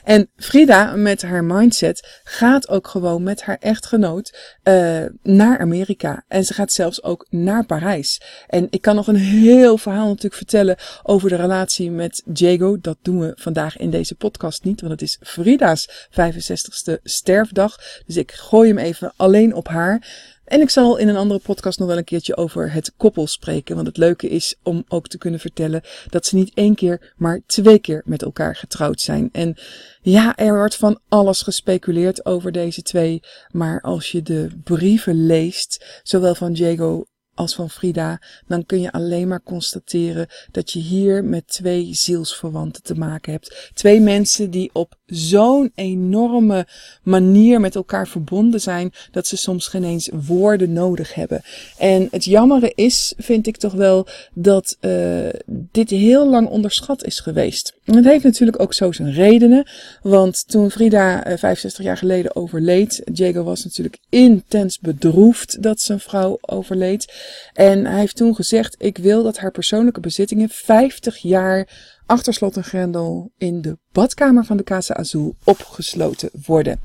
en 0.03 0.29
Frida 0.35 0.95
met 0.95 1.21
haar 1.21 1.43
mindset 1.43 2.21
gaat 2.23 2.69
ook 2.69 2.87
gewoon 2.87 3.23
met 3.23 3.41
haar 3.41 3.57
echtgenoot 3.59 4.57
uh, 4.63 5.05
naar 5.23 5.59
Amerika. 5.59 6.23
En 6.27 6.45
ze 6.45 6.53
gaat 6.53 6.71
zelfs 6.71 7.03
ook 7.03 7.27
naar 7.29 7.65
Parijs. 7.65 8.21
En 8.47 8.67
ik 8.69 8.81
kan 8.81 8.95
nog 8.95 9.07
een 9.07 9.15
heel 9.15 9.77
verhaal 9.77 10.07
natuurlijk 10.07 10.35
vertellen 10.35 10.77
over 11.03 11.29
de 11.29 11.35
relatie 11.35 11.91
met 11.91 12.21
Diego. 12.25 12.77
Dat 12.81 12.97
doen 13.01 13.19
we 13.19 13.33
vandaag 13.35 13.77
in 13.77 13.89
deze 13.89 14.15
podcast 14.15 14.63
niet, 14.63 14.81
want 14.81 14.91
het 14.91 15.01
is 15.01 15.17
Frida's 15.21 16.07
65ste 16.09 17.01
sterfdag. 17.03 17.77
Dus 18.05 18.17
ik 18.17 18.31
gooi 18.31 18.69
hem 18.69 18.77
even 18.77 19.13
alleen 19.15 19.53
op 19.53 19.67
haar. 19.67 20.07
En 20.53 20.61
ik 20.61 20.69
zal 20.69 20.97
in 20.97 21.07
een 21.07 21.15
andere 21.15 21.39
podcast 21.39 21.79
nog 21.79 21.87
wel 21.87 21.97
een 21.97 22.03
keertje 22.03 22.37
over 22.37 22.71
het 22.71 22.93
koppel 22.97 23.27
spreken. 23.27 23.75
Want 23.75 23.87
het 23.87 23.97
leuke 23.97 24.29
is 24.29 24.55
om 24.63 24.83
ook 24.87 25.07
te 25.07 25.17
kunnen 25.17 25.39
vertellen 25.39 25.81
dat 26.09 26.25
ze 26.25 26.35
niet 26.35 26.51
één 26.53 26.75
keer, 26.75 27.13
maar 27.17 27.41
twee 27.45 27.79
keer 27.79 28.01
met 28.05 28.21
elkaar 28.21 28.55
getrouwd 28.55 29.01
zijn. 29.01 29.29
En 29.31 29.57
ja, 30.01 30.35
er 30.35 30.55
wordt 30.55 30.75
van 30.75 30.99
alles 31.09 31.41
gespeculeerd 31.41 32.25
over 32.25 32.51
deze 32.51 32.81
twee. 32.81 33.21
Maar 33.51 33.81
als 33.81 34.11
je 34.11 34.21
de 34.21 34.49
brieven 34.63 35.25
leest, 35.25 36.01
zowel 36.03 36.35
van 36.35 36.53
Diego 36.53 37.05
als 37.35 37.55
van 37.55 37.69
Frida, 37.69 38.21
dan 38.47 38.65
kun 38.65 38.81
je 38.81 38.91
alleen 38.91 39.27
maar 39.27 39.43
constateren 39.43 40.27
dat 40.51 40.71
je 40.71 40.79
hier 40.79 41.23
met 41.23 41.47
twee 41.47 41.93
zielsverwanten 41.93 42.83
te 42.83 42.95
maken 42.95 43.31
hebt. 43.31 43.71
Twee 43.73 43.99
mensen 43.99 44.49
die 44.49 44.69
op 44.73 44.95
zo'n 45.05 45.71
enorme 45.75 46.67
manier 47.03 47.59
met 47.59 47.75
elkaar 47.75 48.07
verbonden 48.07 48.61
zijn 48.61 48.93
dat 49.11 49.27
ze 49.27 49.37
soms 49.37 49.67
geen 49.67 49.83
eens 49.83 50.09
woorden 50.13 50.73
nodig 50.73 51.13
hebben. 51.13 51.41
En 51.77 52.07
het 52.11 52.25
jammere 52.25 52.71
is, 52.75 53.13
vind 53.17 53.47
ik 53.47 53.57
toch 53.57 53.73
wel, 53.73 54.07
dat 54.33 54.77
uh, 54.81 55.29
dit 55.47 55.89
heel 55.89 56.29
lang 56.29 56.47
onderschat 56.47 57.03
is 57.03 57.19
geweest. 57.19 57.73
Het 57.83 58.05
heeft 58.05 58.23
natuurlijk 58.23 58.59
ook 58.59 58.73
zo 58.73 58.91
zijn 58.91 59.13
redenen, 59.13 59.67
want 60.01 60.47
toen 60.47 60.71
Frida 60.71 61.27
uh, 61.27 61.37
65 61.37 61.83
jaar 61.83 61.97
geleden 61.97 62.35
overleed, 62.35 63.01
Diego 63.11 63.43
was 63.43 63.63
natuurlijk 63.63 63.97
intens 64.09 64.79
bedroefd 64.79 65.63
dat 65.63 65.81
zijn 65.81 65.99
vrouw 65.99 66.37
overleed. 66.41 67.13
En 67.53 67.85
hij 67.85 67.99
heeft 67.99 68.15
toen 68.15 68.35
gezegd: 68.35 68.75
Ik 68.77 68.97
wil 68.97 69.23
dat 69.23 69.37
haar 69.37 69.51
persoonlijke 69.51 69.99
bezittingen 69.99 70.49
50 70.49 71.17
jaar 71.17 71.67
achter 72.05 72.33
slot 72.33 72.57
en 72.57 72.63
grendel 72.63 73.31
in 73.37 73.61
de 73.61 73.77
badkamer 73.91 74.45
van 74.45 74.57
de 74.57 74.63
Casa 74.63 74.93
Azul 74.93 75.35
opgesloten 75.43 76.29
worden. 76.45 76.79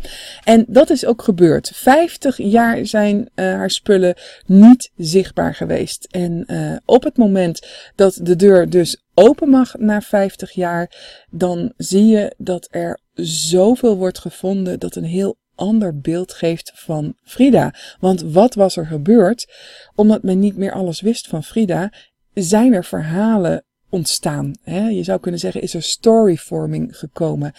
En 0.44 0.64
dat 0.68 0.90
is 0.90 1.06
ook 1.06 1.22
gebeurd. 1.22 1.70
50 1.74 2.37
jaar 2.37 2.87
zijn 2.87 3.18
uh, 3.18 3.26
haar 3.34 3.70
spullen 3.70 4.14
niet 4.46 4.90
zichtbaar 4.96 5.54
geweest. 5.54 6.08
En 6.11 6.44
uh, 6.46 6.76
op 6.84 7.04
het 7.04 7.16
moment 7.16 7.66
dat 7.94 8.18
de 8.22 8.37
deur 8.37 8.70
dus 8.70 9.02
open 9.18 9.48
mag 9.48 9.74
na 9.78 10.00
50 10.00 10.52
jaar, 10.52 10.90
dan 11.31 11.72
zie 11.76 12.07
je 12.07 12.35
dat 12.37 12.68
er 12.70 13.00
zoveel 13.14 13.96
wordt 13.96 14.18
gevonden 14.18 14.78
dat 14.78 14.94
een 14.94 15.04
heel 15.04 15.37
ander 15.54 16.00
beeld 16.00 16.33
geeft 16.33 16.72
van 16.74 17.14
Frida. 17.22 17.74
Want 18.00 18.22
wat 18.22 18.54
was 18.54 18.76
er 18.76 18.87
gebeurd? 18.87 19.52
Omdat 19.94 20.22
men 20.22 20.38
niet 20.38 20.57
meer 20.57 20.72
alles 20.72 21.00
wist 21.00 21.28
van 21.28 21.44
Frida, 21.44 21.92
zijn 22.35 22.72
er 22.72 22.85
verhalen 22.85 23.64
ontstaan. 23.90 24.52
Je 24.64 25.02
zou 25.02 25.20
kunnen 25.20 25.40
zeggen, 25.40 25.62
is 25.62 25.74
er 25.74 25.83
storyforming 25.83 26.96
gekomen. 26.96 27.52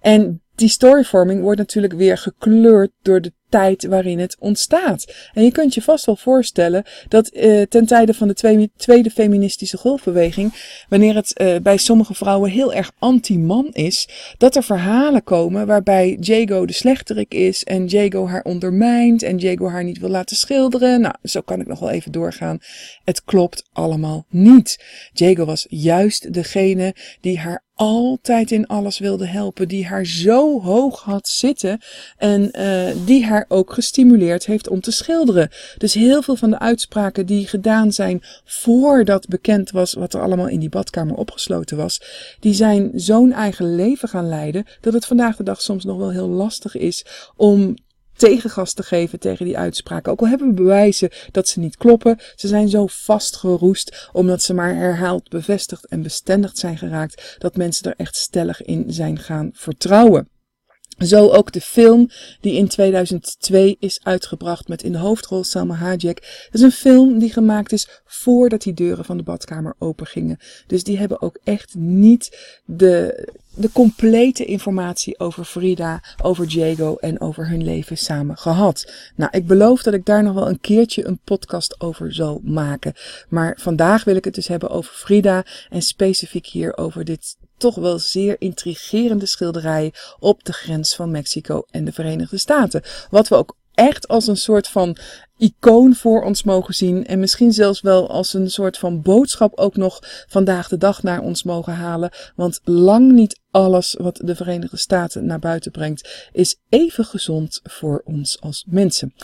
En 0.00 0.42
die 0.54 0.68
storyvorming 0.68 1.42
wordt 1.42 1.58
natuurlijk 1.58 1.92
weer 1.92 2.18
gekleurd 2.18 2.90
door 3.02 3.20
de 3.20 3.32
tijd 3.54 3.84
waarin 3.84 4.18
het 4.18 4.36
ontstaat. 4.38 5.14
En 5.32 5.44
je 5.44 5.52
kunt 5.52 5.74
je 5.74 5.82
vast 5.82 6.06
wel 6.06 6.16
voorstellen 6.16 6.84
dat 7.08 7.34
uh, 7.34 7.62
ten 7.62 7.86
tijde 7.86 8.14
van 8.14 8.28
de 8.28 8.70
tweede 8.76 9.10
feministische 9.10 9.76
golfbeweging, 9.76 10.52
wanneer 10.88 11.14
het 11.14 11.40
uh, 11.40 11.56
bij 11.62 11.76
sommige 11.76 12.14
vrouwen 12.14 12.50
heel 12.50 12.72
erg 12.72 12.92
anti-man 12.98 13.68
is, 13.72 14.08
dat 14.38 14.56
er 14.56 14.62
verhalen 14.62 15.24
komen 15.24 15.66
waarbij 15.66 16.16
Jago 16.20 16.66
de 16.66 16.72
slechterik 16.72 17.34
is 17.34 17.64
en 17.64 17.86
Jago 17.86 18.26
haar 18.26 18.42
ondermijnt 18.42 19.22
en 19.22 19.38
Jago 19.38 19.68
haar 19.68 19.84
niet 19.84 19.98
wil 19.98 20.08
laten 20.10 20.36
schilderen. 20.36 21.00
Nou, 21.00 21.14
zo 21.22 21.40
kan 21.40 21.60
ik 21.60 21.66
nog 21.66 21.78
wel 21.78 21.90
even 21.90 22.12
doorgaan. 22.12 22.58
Het 23.04 23.24
klopt 23.24 23.64
allemaal 23.72 24.24
niet. 24.28 24.84
Jago 25.12 25.44
was 25.44 25.66
juist 25.68 26.32
degene 26.32 26.94
die 27.20 27.38
haar 27.38 27.63
altijd 27.74 28.50
in 28.50 28.66
alles 28.66 28.98
wilde 28.98 29.26
helpen, 29.26 29.68
die 29.68 29.86
haar 29.86 30.06
zo 30.06 30.60
hoog 30.60 31.02
had 31.02 31.28
zitten 31.28 31.80
en 32.16 32.50
uh, 32.52 33.06
die 33.06 33.24
haar 33.24 33.44
ook 33.48 33.72
gestimuleerd 33.72 34.46
heeft 34.46 34.68
om 34.68 34.80
te 34.80 34.90
schilderen. 34.90 35.50
Dus 35.78 35.94
heel 35.94 36.22
veel 36.22 36.36
van 36.36 36.50
de 36.50 36.58
uitspraken 36.58 37.26
die 37.26 37.46
gedaan 37.46 37.92
zijn 37.92 38.22
voordat 38.44 39.28
bekend 39.28 39.70
was 39.70 39.92
wat 39.92 40.14
er 40.14 40.20
allemaal 40.20 40.48
in 40.48 40.60
die 40.60 40.68
badkamer 40.68 41.16
opgesloten 41.16 41.76
was, 41.76 42.00
die 42.40 42.54
zijn 42.54 42.90
zo'n 42.94 43.32
eigen 43.32 43.74
leven 43.74 44.08
gaan 44.08 44.28
leiden 44.28 44.64
dat 44.80 44.92
het 44.92 45.06
vandaag 45.06 45.36
de 45.36 45.42
dag 45.42 45.60
soms 45.60 45.84
nog 45.84 45.96
wel 45.96 46.10
heel 46.10 46.28
lastig 46.28 46.76
is 46.76 47.04
om 47.36 47.74
tegengas 48.16 48.72
te 48.72 48.82
geven 48.82 49.18
tegen 49.18 49.44
die 49.44 49.58
uitspraken. 49.58 50.12
Ook 50.12 50.20
al 50.20 50.28
hebben 50.28 50.48
we 50.48 50.54
bewijzen 50.54 51.10
dat 51.30 51.48
ze 51.48 51.60
niet 51.60 51.76
kloppen, 51.76 52.18
ze 52.34 52.48
zijn 52.48 52.68
zo 52.68 52.86
vastgeroest 52.86 54.08
omdat 54.12 54.42
ze 54.42 54.54
maar 54.54 54.74
herhaald 54.74 55.28
bevestigd 55.28 55.86
en 55.86 56.02
bestendigd 56.02 56.58
zijn 56.58 56.78
geraakt 56.78 57.36
dat 57.38 57.56
mensen 57.56 57.90
er 57.90 57.96
echt 57.96 58.16
stellig 58.16 58.62
in 58.62 58.84
zijn 58.88 59.18
gaan 59.18 59.50
vertrouwen. 59.52 60.28
Zo 60.98 61.28
ook 61.28 61.52
de 61.52 61.60
film 61.60 62.10
die 62.40 62.54
in 62.54 62.68
2002 62.68 63.76
is 63.78 64.00
uitgebracht 64.02 64.68
met 64.68 64.82
in 64.82 64.92
de 64.92 64.98
hoofdrol 64.98 65.44
Salma 65.44 65.74
Hayek. 65.74 66.20
Dat 66.44 66.54
is 66.54 66.60
een 66.60 66.70
film 66.70 67.18
die 67.18 67.32
gemaakt 67.32 67.72
is 67.72 67.88
voordat 68.06 68.62
die 68.62 68.74
deuren 68.74 69.04
van 69.04 69.16
de 69.16 69.22
badkamer 69.22 69.74
open 69.78 70.06
gingen. 70.06 70.38
Dus 70.66 70.84
die 70.84 70.98
hebben 70.98 71.22
ook 71.22 71.38
echt 71.44 71.74
niet 71.74 72.38
de, 72.64 73.28
de 73.54 73.72
complete 73.72 74.44
informatie 74.44 75.18
over 75.18 75.44
Frida, 75.44 76.02
over 76.22 76.48
Diego 76.48 76.96
en 76.96 77.20
over 77.20 77.48
hun 77.48 77.64
leven 77.64 77.98
samen 77.98 78.36
gehad. 78.36 78.92
Nou, 79.16 79.30
ik 79.30 79.46
beloof 79.46 79.82
dat 79.82 79.94
ik 79.94 80.04
daar 80.04 80.22
nog 80.22 80.34
wel 80.34 80.48
een 80.48 80.60
keertje 80.60 81.06
een 81.06 81.20
podcast 81.24 81.80
over 81.80 82.14
zal 82.14 82.40
maken. 82.44 82.92
Maar 83.28 83.58
vandaag 83.60 84.04
wil 84.04 84.16
ik 84.16 84.24
het 84.24 84.34
dus 84.34 84.48
hebben 84.48 84.70
over 84.70 84.94
Frida 84.94 85.44
en 85.70 85.82
specifiek 85.82 86.46
hier 86.46 86.76
over 86.76 87.04
dit 87.04 87.36
toch 87.64 87.74
wel 87.74 87.98
zeer 87.98 88.36
intrigerende 88.38 89.26
schilderij 89.26 89.92
op 90.18 90.44
de 90.44 90.52
grens 90.52 90.94
van 90.94 91.10
Mexico 91.10 91.62
en 91.70 91.84
de 91.84 91.92
Verenigde 91.92 92.38
Staten. 92.38 92.82
Wat 93.10 93.28
we 93.28 93.34
ook 93.34 93.56
echt 93.74 94.08
als 94.08 94.26
een 94.26 94.36
soort 94.36 94.68
van 94.68 94.96
icoon 95.36 95.94
voor 95.94 96.22
ons 96.22 96.42
mogen 96.42 96.74
zien. 96.74 97.06
En 97.06 97.18
misschien 97.18 97.52
zelfs 97.52 97.80
wel 97.80 98.08
als 98.10 98.34
een 98.34 98.50
soort 98.50 98.78
van 98.78 99.02
boodschap 99.02 99.58
ook 99.58 99.76
nog 99.76 99.98
vandaag 100.28 100.68
de 100.68 100.76
dag 100.76 101.02
naar 101.02 101.20
ons 101.20 101.42
mogen 101.42 101.74
halen. 101.74 102.10
Want 102.36 102.60
lang 102.64 103.12
niet 103.12 103.40
alles 103.50 103.94
wat 103.98 104.20
de 104.24 104.36
Verenigde 104.36 104.76
Staten 104.76 105.26
naar 105.26 105.38
buiten 105.38 105.72
brengt 105.72 106.28
is 106.32 106.56
even 106.68 107.04
gezond 107.04 107.60
voor 107.62 108.02
ons 108.04 108.40
als 108.40 108.64
mensen. 108.68 109.14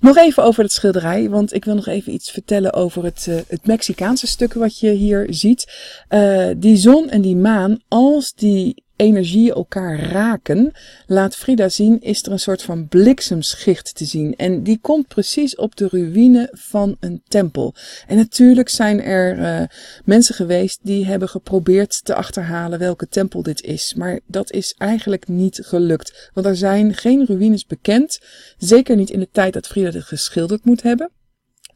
Nog 0.00 0.16
even 0.16 0.44
over 0.44 0.62
het 0.62 0.72
schilderij, 0.72 1.30
want 1.30 1.52
ik 1.52 1.64
wil 1.64 1.74
nog 1.74 1.86
even 1.86 2.12
iets 2.12 2.30
vertellen 2.30 2.72
over 2.72 3.04
het, 3.04 3.26
uh, 3.28 3.40
het 3.46 3.66
Mexicaanse 3.66 4.26
stuk 4.26 4.52
wat 4.52 4.78
je 4.78 4.90
hier 4.90 5.26
ziet. 5.30 5.72
Uh, 6.08 6.48
die 6.56 6.76
zon 6.76 7.10
en 7.10 7.20
die 7.20 7.36
maan, 7.36 7.78
als 7.88 8.32
die 8.34 8.84
energieën 9.02 9.54
elkaar 9.54 10.00
raken, 10.00 10.72
laat 11.06 11.36
Frida 11.36 11.68
zien, 11.68 12.00
is 12.00 12.22
er 12.22 12.32
een 12.32 12.38
soort 12.38 12.62
van 12.62 12.88
bliksemschicht 12.88 13.94
te 13.94 14.04
zien. 14.04 14.36
En 14.36 14.62
die 14.62 14.78
komt 14.80 15.08
precies 15.08 15.56
op 15.56 15.76
de 15.76 15.88
ruïne 15.90 16.48
van 16.52 16.96
een 17.00 17.22
tempel. 17.28 17.74
En 18.06 18.16
natuurlijk 18.16 18.68
zijn 18.68 19.02
er 19.02 19.38
uh, 19.38 19.66
mensen 20.04 20.34
geweest 20.34 20.78
die 20.82 21.06
hebben 21.06 21.28
geprobeerd 21.28 22.04
te 22.04 22.14
achterhalen 22.14 22.78
welke 22.78 23.08
tempel 23.08 23.42
dit 23.42 23.62
is. 23.62 23.94
Maar 23.94 24.20
dat 24.26 24.52
is 24.52 24.74
eigenlijk 24.78 25.28
niet 25.28 25.60
gelukt. 25.64 26.30
Want 26.34 26.46
er 26.46 26.56
zijn 26.56 26.94
geen 26.94 27.26
ruïnes 27.26 27.66
bekend. 27.66 28.20
Zeker 28.58 28.96
niet 28.96 29.10
in 29.10 29.20
de 29.20 29.28
tijd 29.32 29.52
dat 29.52 29.66
Frida 29.66 29.90
dit 29.90 30.04
geschilderd 30.04 30.64
moet 30.64 30.82
hebben. 30.82 31.10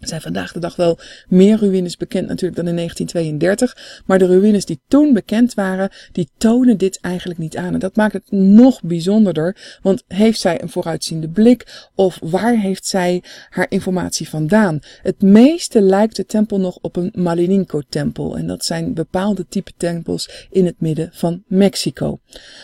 Er 0.00 0.08
zijn 0.08 0.20
vandaag 0.20 0.52
de 0.52 0.58
dag 0.58 0.76
wel 0.76 0.98
meer 1.28 1.58
ruïnes 1.58 1.96
bekend 1.96 2.28
natuurlijk 2.28 2.56
dan 2.56 2.68
in 2.68 2.76
1932. 2.76 4.02
Maar 4.06 4.18
de 4.18 4.26
ruïnes 4.26 4.64
die 4.64 4.80
toen 4.88 5.12
bekend 5.12 5.54
waren, 5.54 5.90
die 6.12 6.28
tonen 6.38 6.78
dit 6.78 7.00
eigenlijk 7.00 7.38
niet 7.38 7.56
aan. 7.56 7.72
En 7.72 7.78
dat 7.78 7.96
maakt 7.96 8.12
het 8.12 8.30
nog 8.30 8.82
bijzonderder. 8.82 9.78
Want 9.82 10.04
heeft 10.08 10.40
zij 10.40 10.62
een 10.62 10.68
vooruitziende 10.68 11.28
blik? 11.28 11.88
Of 11.94 12.18
waar 12.22 12.58
heeft 12.58 12.86
zij 12.86 13.22
haar 13.48 13.66
informatie 13.68 14.28
vandaan? 14.28 14.80
Het 15.02 15.22
meeste 15.22 15.80
lijkt 15.80 16.16
de 16.16 16.24
tempel 16.24 16.60
nog 16.60 16.78
op 16.80 16.96
een 16.96 17.12
Malininko-tempel. 17.14 18.36
En 18.36 18.46
dat 18.46 18.64
zijn 18.64 18.94
bepaalde 18.94 19.46
type 19.48 19.72
tempels 19.76 20.46
in 20.50 20.66
het 20.66 20.80
midden 20.80 21.10
van 21.12 21.42
Mexico. 21.46 22.20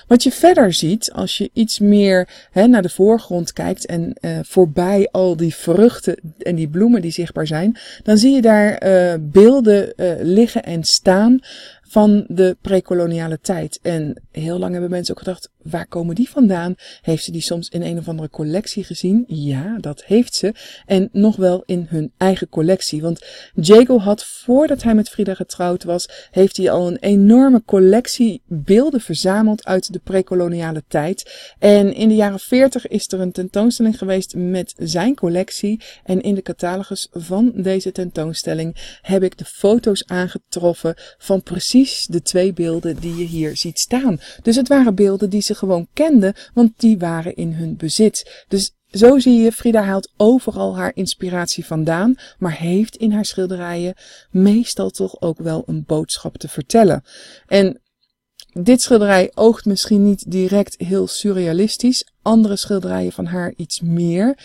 Wat 0.07 0.23
je 0.23 0.33
verder 0.33 0.73
ziet, 0.73 1.13
als 1.13 1.39
je 1.39 1.51
iets 1.53 1.79
meer 1.79 2.29
hè, 2.51 2.67
naar 2.67 2.83
de 2.83 2.89
voorgrond 2.89 3.53
kijkt 3.53 3.87
en 3.87 4.17
uh, 4.21 4.39
voorbij 4.43 5.09
al 5.11 5.37
die 5.37 5.55
vruchten 5.55 6.17
en 6.39 6.55
die 6.55 6.69
bloemen 6.69 7.03
die 7.03 7.11
zich 7.11 7.22
zichtbaar 7.23 7.47
zijn, 7.47 7.77
dan 8.03 8.19
zie 8.19 8.35
je 8.35 8.43
daar 8.43 8.87
uh, 8.87 9.15
beelden 9.21 9.93
uh, 9.97 10.13
liggen 10.21 10.63
en 10.63 10.85
staan 10.85 11.39
van 11.93 12.25
de 12.29 12.57
prekoloniale 12.61 13.39
tijd. 13.41 13.79
En 13.83 14.23
heel 14.31 14.59
lang 14.59 14.73
hebben 14.73 14.91
mensen 14.91 15.15
ook 15.15 15.21
gedacht, 15.21 15.51
waar 15.65 15.87
komen 15.87 16.15
die 16.15 16.31
vandaan? 16.31 16.75
Heeft 17.03 17.25
ze 17.25 17.31
die 17.31 17.41
soms 17.41 17.69
in 17.69 17.83
een 17.83 17.99
of 17.99 18.09
andere 18.09 18.31
collectie 18.31 18.85
gezien? 18.85 19.25
Ja, 19.27 19.79
dat 19.81 20.05
heeft 20.05 20.35
ze. 20.35 20.55
En 20.87 21.09
nog 21.13 21.37
wel 21.37 21.63
in 21.67 21.87
hun 21.89 22.13
eigen 22.17 22.49
collectie. 22.49 23.03
Want 23.03 23.27
Jago 23.55 23.99
had, 23.99 24.25
voordat 24.25 24.83
hij 24.83 24.95
met 24.95 25.09
Frida 25.09 25.35
getrouwd 25.35 25.85
was, 25.85 26.09
heeft 26.31 26.57
hij 26.57 26.71
al 26.71 26.87
een 26.87 26.97
enorme 26.97 27.63
collectie 27.65 28.43
beelden 28.47 29.01
verzameld 29.01 29.65
uit 29.65 29.93
de 29.93 30.01
prekoloniale 30.05 30.83
tijd. 30.89 31.53
En 31.59 31.95
in 31.95 32.09
de 32.09 32.15
jaren 32.15 32.41
40 32.41 32.89
is 32.89 33.13
er 33.13 33.21
een 33.21 33.33
tentoonstelling 33.33 33.99
geweest 33.99 34.35
met 34.35 34.75
zijn 34.79 35.15
collectie. 35.15 35.81
En 36.05 36.21
in 36.21 36.35
de 36.35 36.43
catalogus 36.43 37.09
van 37.13 37.53
deze 37.55 37.93
tentoonstelling 37.93 38.99
heb 39.03 39.23
ik 39.23 39.39
de 39.39 39.45
foto's 39.45 40.05
aangetroffen 40.07 40.95
van 41.19 41.43
precies 41.43 42.07
de 42.07 42.23
twee 42.23 42.53
beelden 42.53 43.01
die 43.01 43.17
je 43.17 43.25
hier 43.25 43.57
ziet 43.57 43.79
staan. 43.79 44.21
Dus 44.43 44.57
het 44.57 44.69
waren 44.69 44.95
beelden 44.95 45.31
die 45.31 45.43
ze 45.43 45.52
gewoon 45.57 45.89
kenden, 45.93 46.35
want 46.55 46.73
die 46.77 46.99
waren 46.99 47.35
in 47.35 47.53
hun 47.53 47.77
bezit. 47.77 48.45
Dus 48.49 48.75
zo 48.91 49.19
zie 49.19 49.43
je, 49.43 49.53
Frida 49.53 49.83
haalt 49.83 50.13
overal 50.17 50.77
haar 50.77 50.93
inspiratie 50.95 51.67
vandaan, 51.67 52.15
maar 52.39 52.57
heeft 52.57 52.97
in 52.97 53.13
haar 53.13 53.25
schilderijen 53.25 53.95
meestal 54.31 54.91
toch 54.91 55.21
ook 55.21 55.39
wel 55.39 55.63
een 55.67 55.85
boodschap 55.87 56.39
te 56.39 56.49
vertellen. 56.49 57.05
En 57.47 57.81
dit 58.53 58.83
schilderij 58.83 59.31
oogt 59.35 59.65
misschien 59.65 60.03
niet 60.03 60.31
direct 60.31 60.75
heel 60.79 61.07
surrealistisch. 61.07 62.07
Andere 62.23 62.57
schilderijen 62.57 63.13
van 63.13 63.27
haar 63.27 63.53
iets 63.57 63.81
meer. 63.81 64.39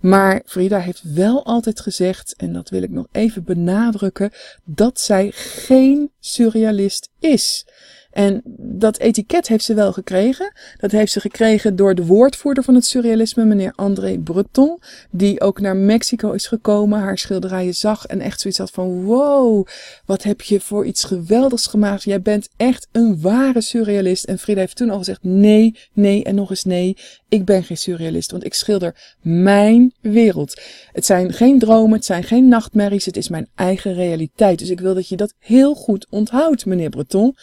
Maar 0.00 0.42
Frida 0.46 0.78
heeft 0.78 1.02
wel 1.02 1.44
altijd 1.44 1.80
gezegd, 1.80 2.34
en 2.36 2.52
dat 2.52 2.68
wil 2.68 2.82
ik 2.82 2.90
nog 2.90 3.06
even 3.12 3.44
benadrukken, 3.44 4.30
dat 4.64 5.00
zij 5.00 5.30
geen 5.34 6.10
surrealist 6.20 7.10
is. 7.18 7.66
En 8.14 8.42
dat 8.58 8.98
etiket 8.98 9.48
heeft 9.48 9.64
ze 9.64 9.74
wel 9.74 9.92
gekregen. 9.92 10.52
Dat 10.76 10.90
heeft 10.90 11.12
ze 11.12 11.20
gekregen 11.20 11.76
door 11.76 11.94
de 11.94 12.06
woordvoerder 12.06 12.64
van 12.64 12.74
het 12.74 12.86
surrealisme, 12.86 13.44
meneer 13.44 13.72
André 13.76 14.18
Breton, 14.18 14.78
die 15.10 15.40
ook 15.40 15.60
naar 15.60 15.76
Mexico 15.76 16.32
is 16.32 16.46
gekomen, 16.46 16.98
haar 16.98 17.18
schilderijen 17.18 17.74
zag 17.74 18.06
en 18.06 18.20
echt 18.20 18.40
zoiets 18.40 18.58
had 18.58 18.70
van 18.70 19.02
wow, 19.02 19.66
wat 20.04 20.22
heb 20.22 20.40
je 20.40 20.60
voor 20.60 20.86
iets 20.86 21.04
geweldigs 21.04 21.66
gemaakt. 21.66 22.02
Jij 22.02 22.22
bent 22.22 22.48
echt 22.56 22.88
een 22.92 23.20
ware 23.20 23.60
surrealist. 23.60 24.24
En 24.24 24.38
Frida 24.38 24.60
heeft 24.60 24.76
toen 24.76 24.90
al 24.90 24.98
gezegd 24.98 25.22
nee, 25.22 25.78
nee 25.92 26.24
en 26.24 26.34
nog 26.34 26.50
eens 26.50 26.64
nee. 26.64 26.96
Ik 27.28 27.44
ben 27.44 27.64
geen 27.64 27.76
surrealist, 27.76 28.30
want 28.30 28.44
ik 28.44 28.54
schilder 28.54 29.14
mijn 29.20 29.92
wereld. 30.00 30.60
Het 30.92 31.06
zijn 31.06 31.32
geen 31.32 31.58
dromen, 31.58 31.96
het 31.96 32.04
zijn 32.04 32.24
geen 32.24 32.48
nachtmerries, 32.48 33.04
het 33.04 33.16
is 33.16 33.28
mijn 33.28 33.48
eigen 33.54 33.94
realiteit. 33.94 34.58
Dus 34.58 34.70
ik 34.70 34.80
wil 34.80 34.94
dat 34.94 35.08
je 35.08 35.16
dat 35.16 35.34
heel 35.38 35.74
goed 35.74 36.06
onthoudt, 36.10 36.66
meneer 36.66 36.90
Breton. 36.90 37.36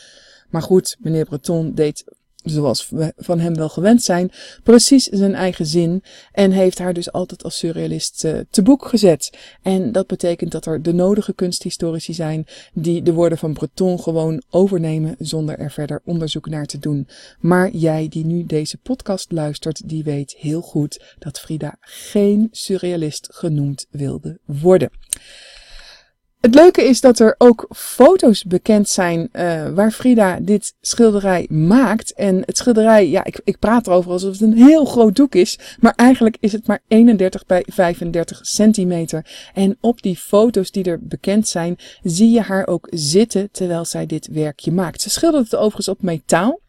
Maar 0.51 0.61
goed, 0.61 0.97
meneer 0.99 1.25
Breton 1.25 1.73
deed, 1.73 2.03
zoals 2.43 2.89
we 2.89 3.13
van 3.17 3.39
hem 3.39 3.55
wel 3.55 3.69
gewend 3.69 4.03
zijn, 4.03 4.31
precies 4.63 5.03
zijn 5.03 5.35
eigen 5.35 5.65
zin 5.65 6.03
en 6.31 6.51
heeft 6.51 6.79
haar 6.79 6.93
dus 6.93 7.11
altijd 7.11 7.43
als 7.43 7.57
surrealist 7.57 8.23
uh, 8.23 8.39
te 8.49 8.61
boek 8.61 8.85
gezet. 8.85 9.37
En 9.61 9.91
dat 9.91 10.07
betekent 10.07 10.51
dat 10.51 10.65
er 10.65 10.81
de 10.81 10.93
nodige 10.93 11.33
kunsthistorici 11.33 12.13
zijn 12.13 12.45
die 12.73 13.01
de 13.01 13.13
woorden 13.13 13.37
van 13.37 13.53
Breton 13.53 13.99
gewoon 13.99 14.43
overnemen 14.49 15.15
zonder 15.19 15.59
er 15.59 15.71
verder 15.71 16.01
onderzoek 16.05 16.49
naar 16.49 16.65
te 16.65 16.79
doen. 16.79 17.07
Maar 17.39 17.69
jij 17.71 18.07
die 18.09 18.25
nu 18.25 18.45
deze 18.45 18.77
podcast 18.77 19.31
luistert, 19.31 19.89
die 19.89 20.03
weet 20.03 20.35
heel 20.37 20.61
goed 20.61 21.15
dat 21.19 21.39
Frida 21.39 21.77
geen 21.79 22.47
surrealist 22.51 23.27
genoemd 23.31 23.85
wilde 23.89 24.39
worden. 24.45 24.89
Het 26.41 26.55
leuke 26.55 26.83
is 26.83 27.01
dat 27.01 27.19
er 27.19 27.35
ook 27.37 27.65
foto's 27.75 28.43
bekend 28.43 28.89
zijn 28.89 29.29
uh, 29.33 29.69
waar 29.69 29.91
Frida 29.91 30.39
dit 30.39 30.73
schilderij 30.81 31.47
maakt. 31.49 32.13
En 32.13 32.43
het 32.45 32.57
schilderij, 32.57 33.09
ja, 33.09 33.23
ik, 33.23 33.41
ik 33.43 33.59
praat 33.59 33.87
erover 33.87 34.11
alsof 34.11 34.31
het 34.31 34.41
een 34.41 34.57
heel 34.57 34.85
groot 34.85 35.15
doek 35.15 35.35
is. 35.35 35.59
Maar 35.79 35.93
eigenlijk 35.95 36.37
is 36.39 36.51
het 36.51 36.67
maar 36.67 36.81
31 36.87 37.45
bij 37.45 37.65
35 37.67 38.39
centimeter. 38.41 39.49
En 39.53 39.77
op 39.79 40.01
die 40.01 40.17
foto's 40.17 40.71
die 40.71 40.83
er 40.83 40.99
bekend 41.01 41.47
zijn, 41.47 41.77
zie 42.03 42.31
je 42.31 42.41
haar 42.41 42.67
ook 42.67 42.87
zitten 42.89 43.49
terwijl 43.51 43.85
zij 43.85 44.05
dit 44.05 44.27
werkje 44.31 44.71
maakt. 44.71 45.01
Ze 45.01 45.09
schildert 45.09 45.43
het 45.43 45.55
overigens 45.55 45.87
op 45.87 46.01
metaal. 46.01 46.59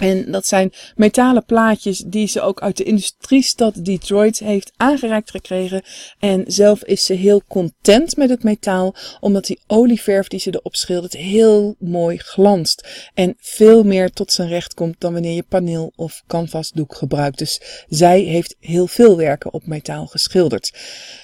En 0.00 0.30
dat 0.30 0.46
zijn 0.46 0.72
metalen 0.96 1.44
plaatjes 1.44 1.98
die 2.06 2.26
ze 2.26 2.40
ook 2.40 2.60
uit 2.60 2.76
de 2.76 2.84
industriestad 2.84 3.84
Detroit 3.84 4.38
heeft 4.38 4.72
aangereikt 4.76 5.30
gekregen. 5.30 5.82
En 6.18 6.44
zelf 6.46 6.84
is 6.84 7.04
ze 7.04 7.12
heel 7.12 7.42
content 7.48 8.16
met 8.16 8.30
het 8.30 8.42
metaal, 8.42 8.94
omdat 9.20 9.46
die 9.46 9.60
olieverf 9.66 10.28
die 10.28 10.40
ze 10.40 10.50
erop 10.50 10.76
schildert 10.76 11.12
heel 11.12 11.76
mooi 11.78 12.18
glanst. 12.18 13.08
En 13.14 13.36
veel 13.38 13.82
meer 13.82 14.10
tot 14.10 14.32
zijn 14.32 14.48
recht 14.48 14.74
komt 14.74 14.94
dan 14.98 15.12
wanneer 15.12 15.34
je 15.34 15.44
paneel 15.48 15.92
of 15.96 16.22
canvasdoek 16.26 16.94
gebruikt. 16.94 17.38
Dus 17.38 17.60
zij 17.88 18.20
heeft 18.20 18.56
heel 18.60 18.86
veel 18.86 19.16
werken 19.16 19.52
op 19.52 19.66
metaal 19.66 20.06
geschilderd. 20.06 20.72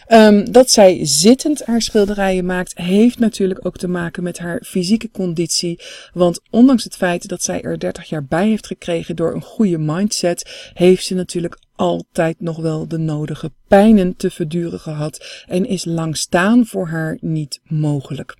Um, 0.08 0.52
dat 0.52 0.70
zij 0.70 0.98
zittend 1.02 1.64
haar 1.64 1.82
schilderijen 1.82 2.44
maakt, 2.44 2.78
heeft 2.78 3.18
natuurlijk 3.18 3.66
ook 3.66 3.76
te 3.76 3.88
maken 3.88 4.22
met 4.22 4.38
haar 4.38 4.62
fysieke 4.64 5.10
conditie. 5.10 5.80
Want 6.12 6.40
ondanks 6.50 6.84
het 6.84 6.96
feit 6.96 7.28
dat 7.28 7.42
zij 7.42 7.62
er 7.62 7.78
30 7.78 8.08
jaar 8.08 8.24
bij 8.24 8.48
heeft 8.48 8.66
gekregen 8.66 9.16
door 9.16 9.34
een 9.34 9.42
goede 9.42 9.78
mindset, 9.78 10.70
heeft 10.74 11.04
ze 11.04 11.14
natuurlijk 11.14 11.58
altijd 11.74 12.40
nog 12.40 12.56
wel 12.56 12.88
de 12.88 12.98
nodige 12.98 13.52
pijnen 13.68 14.16
te 14.16 14.30
verduren 14.30 14.80
gehad 14.80 15.44
en 15.46 15.66
is 15.66 15.84
lang 15.84 16.16
staan 16.16 16.66
voor 16.66 16.88
haar 16.88 17.18
niet 17.20 17.60
mogelijk. 17.64 18.36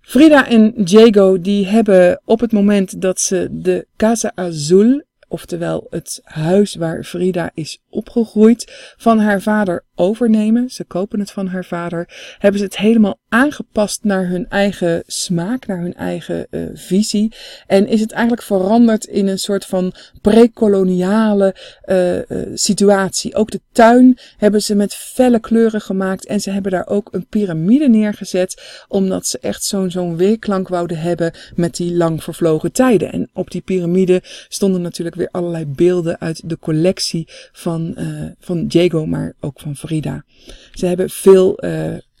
Frida 0.00 0.48
en 0.48 0.72
Diego 0.76 1.40
die 1.40 1.66
hebben 1.66 2.20
op 2.24 2.40
het 2.40 2.52
moment 2.52 3.00
dat 3.00 3.20
ze 3.20 3.48
de 3.50 3.86
Casa 3.96 4.32
Azul 4.34 5.02
oftewel 5.32 5.86
het 5.90 6.20
huis 6.22 6.74
waar 6.74 7.04
Frida 7.04 7.50
is 7.54 7.78
opgegroeid, 7.90 8.92
van 8.96 9.18
haar 9.18 9.42
vader 9.42 9.84
overnemen. 9.94 10.70
Ze 10.70 10.84
kopen 10.84 11.20
het 11.20 11.30
van 11.30 11.46
haar 11.46 11.64
vader. 11.64 12.08
Hebben 12.38 12.60
ze 12.60 12.66
het 12.66 12.76
helemaal 12.76 13.18
aangepast 13.28 14.04
naar 14.04 14.28
hun 14.28 14.48
eigen 14.48 15.02
smaak, 15.06 15.66
naar 15.66 15.80
hun 15.80 15.94
eigen 15.94 16.46
uh, 16.50 16.62
visie. 16.74 17.32
En 17.66 17.86
is 17.86 18.00
het 18.00 18.12
eigenlijk 18.12 18.42
veranderd 18.42 19.04
in 19.04 19.26
een 19.26 19.38
soort 19.38 19.64
van 19.64 19.94
prekoloniale 20.20 21.54
uh, 21.86 22.18
situatie. 22.54 23.34
Ook 23.34 23.50
de 23.50 23.60
tuin 23.72 24.18
hebben 24.36 24.62
ze 24.62 24.74
met 24.74 24.94
felle 24.94 25.40
kleuren 25.40 25.80
gemaakt. 25.80 26.26
En 26.26 26.40
ze 26.40 26.50
hebben 26.50 26.72
daar 26.72 26.86
ook 26.86 27.08
een 27.12 27.26
piramide 27.26 27.88
neergezet. 27.88 28.84
Omdat 28.88 29.26
ze 29.26 29.38
echt 29.38 29.64
zo'n 29.64 29.90
zo'n 29.90 30.16
weerklank 30.16 30.68
wouden 30.68 30.98
hebben 30.98 31.32
met 31.54 31.76
die 31.76 31.96
lang 31.96 32.22
vervlogen 32.22 32.72
tijden. 32.72 33.12
En 33.12 33.30
op 33.32 33.50
die 33.50 33.60
piramide 33.60 34.20
stonden 34.48 34.82
natuurlijk 34.82 35.21
allerlei 35.30 35.66
beelden 35.66 36.20
uit 36.20 36.48
de 36.48 36.58
collectie 36.58 37.28
van, 37.52 37.96
van 38.40 38.66
Diego, 38.66 39.06
maar 39.06 39.34
ook 39.40 39.60
van 39.60 39.76
Frida. 39.76 40.24
Ze 40.72 40.86
hebben 40.86 41.10
veel 41.10 41.58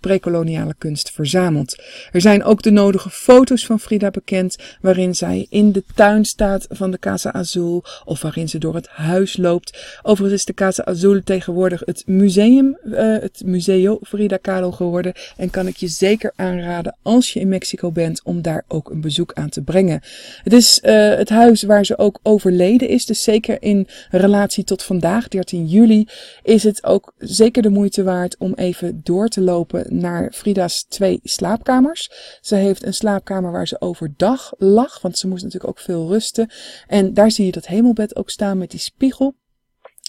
prekoloniale 0.02 0.74
kunst 0.78 1.10
verzameld. 1.10 1.82
Er 2.12 2.20
zijn 2.20 2.44
ook 2.44 2.62
de 2.62 2.70
nodige 2.70 3.10
foto's 3.10 3.66
van 3.66 3.80
Frida 3.80 4.10
bekend, 4.10 4.56
waarin 4.80 5.14
zij 5.14 5.46
in 5.50 5.72
de 5.72 5.84
tuin 5.94 6.24
staat 6.24 6.66
van 6.68 6.90
de 6.90 6.98
Casa 6.98 7.32
Azul 7.32 7.84
of 8.04 8.22
waarin 8.22 8.48
ze 8.48 8.58
door 8.58 8.74
het 8.74 8.88
huis 8.88 9.36
loopt. 9.36 9.98
Overigens 10.02 10.40
is 10.40 10.46
de 10.46 10.54
Casa 10.54 10.84
Azul 10.84 11.22
tegenwoordig 11.24 11.82
het 11.84 12.02
museum, 12.06 12.78
uh, 12.84 12.94
het 12.98 13.42
Museo 13.44 13.98
Frida 14.02 14.36
Kahlo 14.36 14.70
geworden 14.72 15.12
en 15.36 15.50
kan 15.50 15.66
ik 15.66 15.76
je 15.76 15.88
zeker 15.88 16.32
aanraden 16.36 16.96
als 17.02 17.32
je 17.32 17.40
in 17.40 17.48
Mexico 17.48 17.92
bent 17.92 18.20
om 18.24 18.42
daar 18.42 18.64
ook 18.68 18.90
een 18.90 19.00
bezoek 19.00 19.32
aan 19.32 19.48
te 19.48 19.62
brengen. 19.62 20.00
Het 20.42 20.52
is 20.52 20.80
uh, 20.84 21.14
het 21.14 21.28
huis 21.28 21.62
waar 21.62 21.84
ze 21.84 21.98
ook 21.98 22.18
overleden 22.22 22.88
is, 22.88 23.06
dus 23.06 23.22
zeker 23.22 23.62
in 23.62 23.88
relatie 24.10 24.64
tot 24.64 24.82
vandaag, 24.82 25.28
13 25.28 25.66
juli, 25.66 26.08
is 26.42 26.62
het 26.62 26.84
ook 26.84 27.12
zeker 27.18 27.62
de 27.62 27.68
moeite 27.68 28.02
waard 28.02 28.36
om 28.38 28.52
even 28.54 29.00
door 29.04 29.28
te 29.28 29.40
lopen 29.40 29.86
naar 29.92 30.32
Frida's 30.32 30.84
twee 30.84 31.20
slaapkamers. 31.22 32.10
Ze 32.40 32.54
heeft 32.54 32.84
een 32.84 32.94
slaapkamer 32.94 33.52
waar 33.52 33.68
ze 33.68 33.80
overdag 33.80 34.52
lag, 34.58 35.00
want 35.00 35.18
ze 35.18 35.28
moest 35.28 35.42
natuurlijk 35.42 35.70
ook 35.70 35.84
veel 35.84 36.08
rusten. 36.08 36.50
En 36.86 37.14
daar 37.14 37.30
zie 37.30 37.46
je 37.46 37.52
dat 37.52 37.66
hemelbed 37.66 38.16
ook 38.16 38.30
staan 38.30 38.58
met 38.58 38.70
die 38.70 38.80
spiegel. 38.80 39.34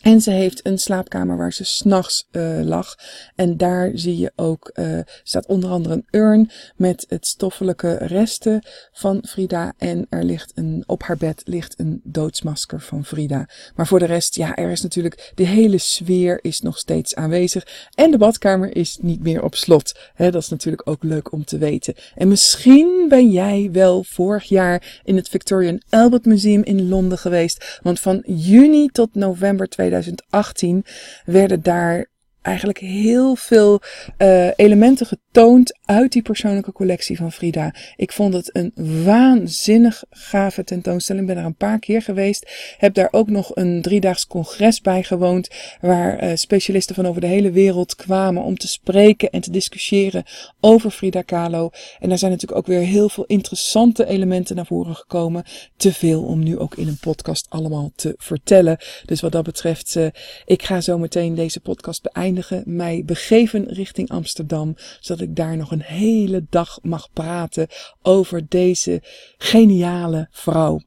En 0.03 0.21
ze 0.21 0.31
heeft 0.31 0.65
een 0.65 0.77
slaapkamer 0.77 1.37
waar 1.37 1.53
ze 1.53 1.63
s'nachts 1.63 2.27
uh, 2.31 2.59
lag. 2.61 2.95
En 3.35 3.57
daar 3.57 3.91
zie 3.93 4.17
je 4.17 4.31
ook, 4.35 4.71
uh, 4.73 4.99
staat 5.23 5.45
onder 5.45 5.69
andere 5.69 5.93
een 5.93 6.05
urn 6.11 6.49
met 6.75 7.05
het 7.09 7.27
stoffelijke 7.27 7.97
resten 7.97 8.61
van 8.91 9.23
Frida. 9.27 9.73
En 9.77 10.05
er 10.09 10.23
ligt 10.23 10.51
een, 10.55 10.83
op 10.85 11.03
haar 11.03 11.17
bed 11.17 11.41
ligt 11.45 11.79
een 11.79 12.01
doodsmasker 12.03 12.81
van 12.81 13.05
Frida. 13.05 13.47
Maar 13.75 13.87
voor 13.87 13.99
de 13.99 14.05
rest, 14.05 14.35
ja, 14.35 14.55
er 14.55 14.71
is 14.71 14.81
natuurlijk, 14.81 15.31
de 15.35 15.47
hele 15.47 15.77
sfeer 15.77 16.39
is 16.41 16.61
nog 16.61 16.77
steeds 16.77 17.15
aanwezig. 17.15 17.67
En 17.95 18.11
de 18.11 18.17
badkamer 18.17 18.75
is 18.75 18.97
niet 19.01 19.23
meer 19.23 19.43
op 19.43 19.55
slot. 19.55 19.99
Dat 20.17 20.35
is 20.35 20.49
natuurlijk 20.49 20.89
ook 20.89 21.03
leuk 21.03 21.31
om 21.31 21.45
te 21.45 21.57
weten. 21.57 21.93
En 22.15 22.27
misschien 22.27 23.05
ben 23.09 23.29
jij 23.29 23.69
wel 23.71 24.03
vorig 24.03 24.43
jaar 24.43 25.01
in 25.03 25.15
het 25.15 25.29
Victorian 25.29 25.81
Albert 25.89 26.25
Museum 26.25 26.63
in 26.63 26.89
Londen 26.89 27.17
geweest. 27.17 27.79
Want 27.81 27.99
van 27.99 28.23
juni 28.25 28.87
tot 28.87 29.15
november 29.15 29.67
2020 29.67 29.91
2018 30.01 30.85
werden 31.25 31.61
daar 31.61 32.05
eigenlijk 32.43 32.77
heel 32.77 33.35
veel 33.35 33.81
uh, 34.17 34.47
elementen 34.55 35.05
getoond 35.05 35.79
uit 35.85 36.11
die 36.11 36.21
persoonlijke 36.21 36.71
collectie 36.71 37.17
van 37.17 37.31
Frida. 37.31 37.73
Ik 37.95 38.11
vond 38.11 38.33
het 38.33 38.55
een 38.55 38.71
waanzinnig 39.03 40.03
gave 40.09 40.63
tentoonstelling. 40.63 41.27
Ben 41.27 41.37
er 41.37 41.45
een 41.45 41.55
paar 41.55 41.79
keer 41.79 42.01
geweest. 42.01 42.75
Heb 42.77 42.93
daar 42.93 43.07
ook 43.11 43.29
nog 43.29 43.55
een 43.55 43.81
driedaags 43.81 44.27
congres 44.27 44.81
bij 44.81 45.03
gewoond. 45.03 45.49
Waar 45.81 46.23
uh, 46.23 46.31
specialisten 46.35 46.95
van 46.95 47.05
over 47.05 47.21
de 47.21 47.27
hele 47.27 47.51
wereld 47.51 47.95
kwamen 47.95 48.43
om 48.43 48.57
te 48.57 48.67
spreken 48.67 49.29
en 49.29 49.41
te 49.41 49.51
discussiëren 49.51 50.23
over 50.59 50.91
Frida 50.91 51.21
Kahlo. 51.21 51.69
En 51.99 52.09
daar 52.09 52.17
zijn 52.17 52.31
natuurlijk 52.31 52.59
ook 52.59 52.67
weer 52.67 52.87
heel 52.87 53.09
veel 53.09 53.25
interessante 53.25 54.05
elementen 54.05 54.55
naar 54.55 54.65
voren 54.65 54.95
gekomen. 54.95 55.43
Te 55.77 55.93
veel 55.93 56.23
om 56.23 56.43
nu 56.43 56.57
ook 56.59 56.75
in 56.75 56.87
een 56.87 56.97
podcast 56.99 57.45
allemaal 57.49 57.91
te 57.95 58.13
vertellen. 58.17 58.77
Dus 59.05 59.21
wat 59.21 59.31
dat 59.31 59.43
betreft, 59.43 59.95
uh, 59.95 60.07
ik 60.45 60.63
ga 60.63 60.81
zo 60.81 60.97
meteen 60.97 61.35
deze 61.35 61.59
podcast 61.59 62.01
beëindigen 62.01 62.32
mij 62.65 63.03
begeven 63.05 63.65
richting 63.67 64.09
Amsterdam, 64.09 64.75
zodat 64.99 65.23
ik 65.23 65.35
daar 65.35 65.57
nog 65.57 65.71
een 65.71 65.83
hele 65.83 66.45
dag 66.49 66.79
mag 66.81 67.09
praten 67.13 67.67
over 68.01 68.45
deze 68.49 69.01
geniale 69.37 70.27
vrouw. 70.31 70.81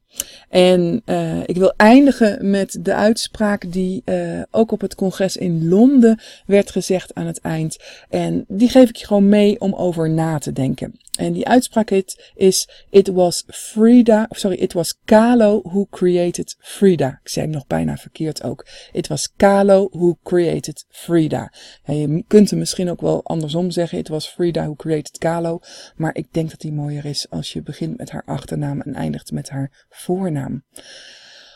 En 0.49 1.01
uh, 1.05 1.39
ik 1.45 1.57
wil 1.57 1.73
eindigen 1.77 2.49
met 2.49 2.77
de 2.81 2.93
uitspraak 2.93 3.71
die 3.71 4.01
uh, 4.05 4.41
ook 4.51 4.71
op 4.71 4.81
het 4.81 4.95
congres 4.95 5.37
in 5.37 5.67
Londen 5.67 6.19
werd 6.45 6.71
gezegd 6.71 7.15
aan 7.15 7.25
het 7.25 7.41
eind. 7.41 7.77
En 8.09 8.45
die 8.47 8.69
geef 8.69 8.89
ik 8.89 8.95
je 8.95 9.05
gewoon 9.05 9.29
mee 9.29 9.59
om 9.59 9.73
over 9.73 10.09
na 10.09 10.37
te 10.37 10.51
denken. 10.51 10.99
En 11.17 11.33
die 11.33 11.47
uitspraak 11.47 11.91
is, 12.35 12.69
it 12.89 13.07
was 13.07 13.43
Frida, 13.47 14.27
sorry, 14.29 14.57
it 14.57 14.73
was 14.73 14.97
Kahlo 15.05 15.61
who 15.63 15.87
created 15.89 16.55
Frida. 16.59 17.19
Ik 17.23 17.29
zei 17.29 17.45
hem 17.45 17.53
nog 17.53 17.67
bijna 17.67 17.97
verkeerd 17.97 18.43
ook. 18.43 18.67
It 18.91 19.07
was 19.07 19.33
Kahlo 19.35 19.89
who 19.91 20.17
created 20.23 20.85
Frida. 20.89 21.51
Je 21.85 22.23
kunt 22.27 22.49
hem 22.49 22.59
misschien 22.59 22.89
ook 22.89 23.01
wel 23.01 23.23
andersom 23.23 23.71
zeggen. 23.71 23.97
It 23.97 24.07
was 24.07 24.27
Frida 24.27 24.63
who 24.63 24.75
created 24.75 25.17
Kahlo. 25.17 25.59
Maar 25.95 26.15
ik 26.15 26.33
denk 26.33 26.49
dat 26.49 26.59
die 26.59 26.73
mooier 26.73 27.05
is 27.05 27.29
als 27.29 27.53
je 27.53 27.61
begint 27.61 27.97
met 27.97 28.09
haar 28.09 28.23
achternaam 28.25 28.81
en 28.81 28.93
eindigt 28.93 29.31
met 29.31 29.49
haar 29.49 29.85
voornaam. 29.89 30.63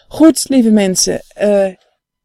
Goed, 0.07 0.49
lieve 0.49 0.71
mensen. 0.71 1.21
Uh, 1.41 1.73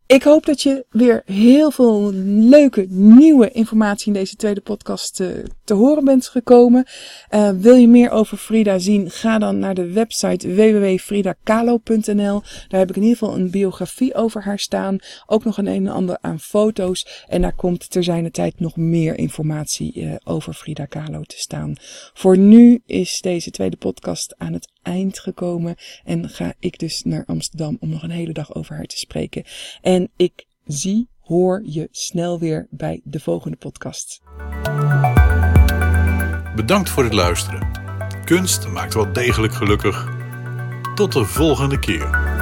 ik 0.07 0.23
hoop 0.23 0.47
dat 0.47 0.62
je 0.62 0.85
weer 0.90 1.23
heel 1.25 1.71
veel 1.71 2.12
leuke 2.12 2.87
nieuwe 2.88 3.51
informatie 3.51 4.07
in 4.07 4.12
deze 4.12 4.37
tweede 4.37 4.61
podcast 4.61 5.14
te, 5.16 5.33
eh, 5.33 5.45
te 5.64 5.75
horen 5.75 6.05
bent 6.05 6.29
gekomen. 6.29 6.87
Uh, 7.31 7.51
wil 7.51 7.75
je 7.75 7.88
meer 7.88 8.11
over 8.11 8.37
Frida 8.37 8.79
zien? 8.79 9.11
Ga 9.11 9.38
dan 9.38 9.59
naar 9.59 9.75
de 9.75 9.92
website 9.92 10.55
www.fridakalo.nl. 10.55 12.42
Daar 12.69 12.81
heb 12.81 12.90
ik 12.90 12.97
in 12.97 13.03
ieder 13.03 13.19
geval 13.19 13.35
een 13.35 13.51
biografie 13.51 14.14
over 14.14 14.42
haar 14.42 14.59
staan. 14.59 14.99
Ook 15.27 15.45
nog 15.45 15.59
een 15.59 15.66
een 15.66 15.87
en 15.87 15.92
ander 15.92 16.19
aan 16.21 16.40
foto's. 16.40 17.25
En 17.29 17.42
daar 17.42 17.55
komt 17.55 17.90
ter 17.90 18.31
tijd 18.31 18.61
nog 18.61 18.77
meer 18.77 19.19
informatie 19.19 19.95
uh, 19.95 20.14
over 20.25 20.53
Frida 20.53 20.85
Kahlo 20.85 21.23
te 21.23 21.38
staan. 21.38 21.75
Voor 22.14 22.38
nu 22.38 22.83
is 22.87 23.21
deze 23.21 23.51
tweede 23.51 23.77
podcast 23.77 24.35
aan 24.38 24.53
het 24.53 24.69
eind 24.87 25.18
gekomen. 25.18 25.77
En 26.05 26.29
ga 26.29 26.55
ik 26.59 26.79
dus 26.79 27.03
naar 27.03 27.25
Amsterdam 27.27 27.77
om 27.81 27.88
nog 27.88 28.03
een 28.03 28.11
hele 28.11 28.33
dag 28.33 28.55
over 28.55 28.75
haar 28.75 28.85
te 28.85 28.99
spreken. 28.99 29.44
En 29.83 30.11
ik 30.16 30.46
zie, 30.64 31.09
hoor 31.20 31.62
je 31.64 31.88
snel 31.90 32.38
weer 32.38 32.66
bij 32.70 33.01
de 33.05 33.20
volgende 33.20 33.57
podcast. 33.57 34.20
Bedankt 36.55 36.88
voor 36.88 37.05
het 37.05 37.12
luisteren. 37.12 37.68
Kunst 38.25 38.68
maakt 38.68 38.94
wel 38.94 39.12
degelijk 39.12 39.55
gelukkig. 39.55 40.09
Tot 40.94 41.12
de 41.12 41.25
volgende 41.25 41.79
keer. 41.79 42.36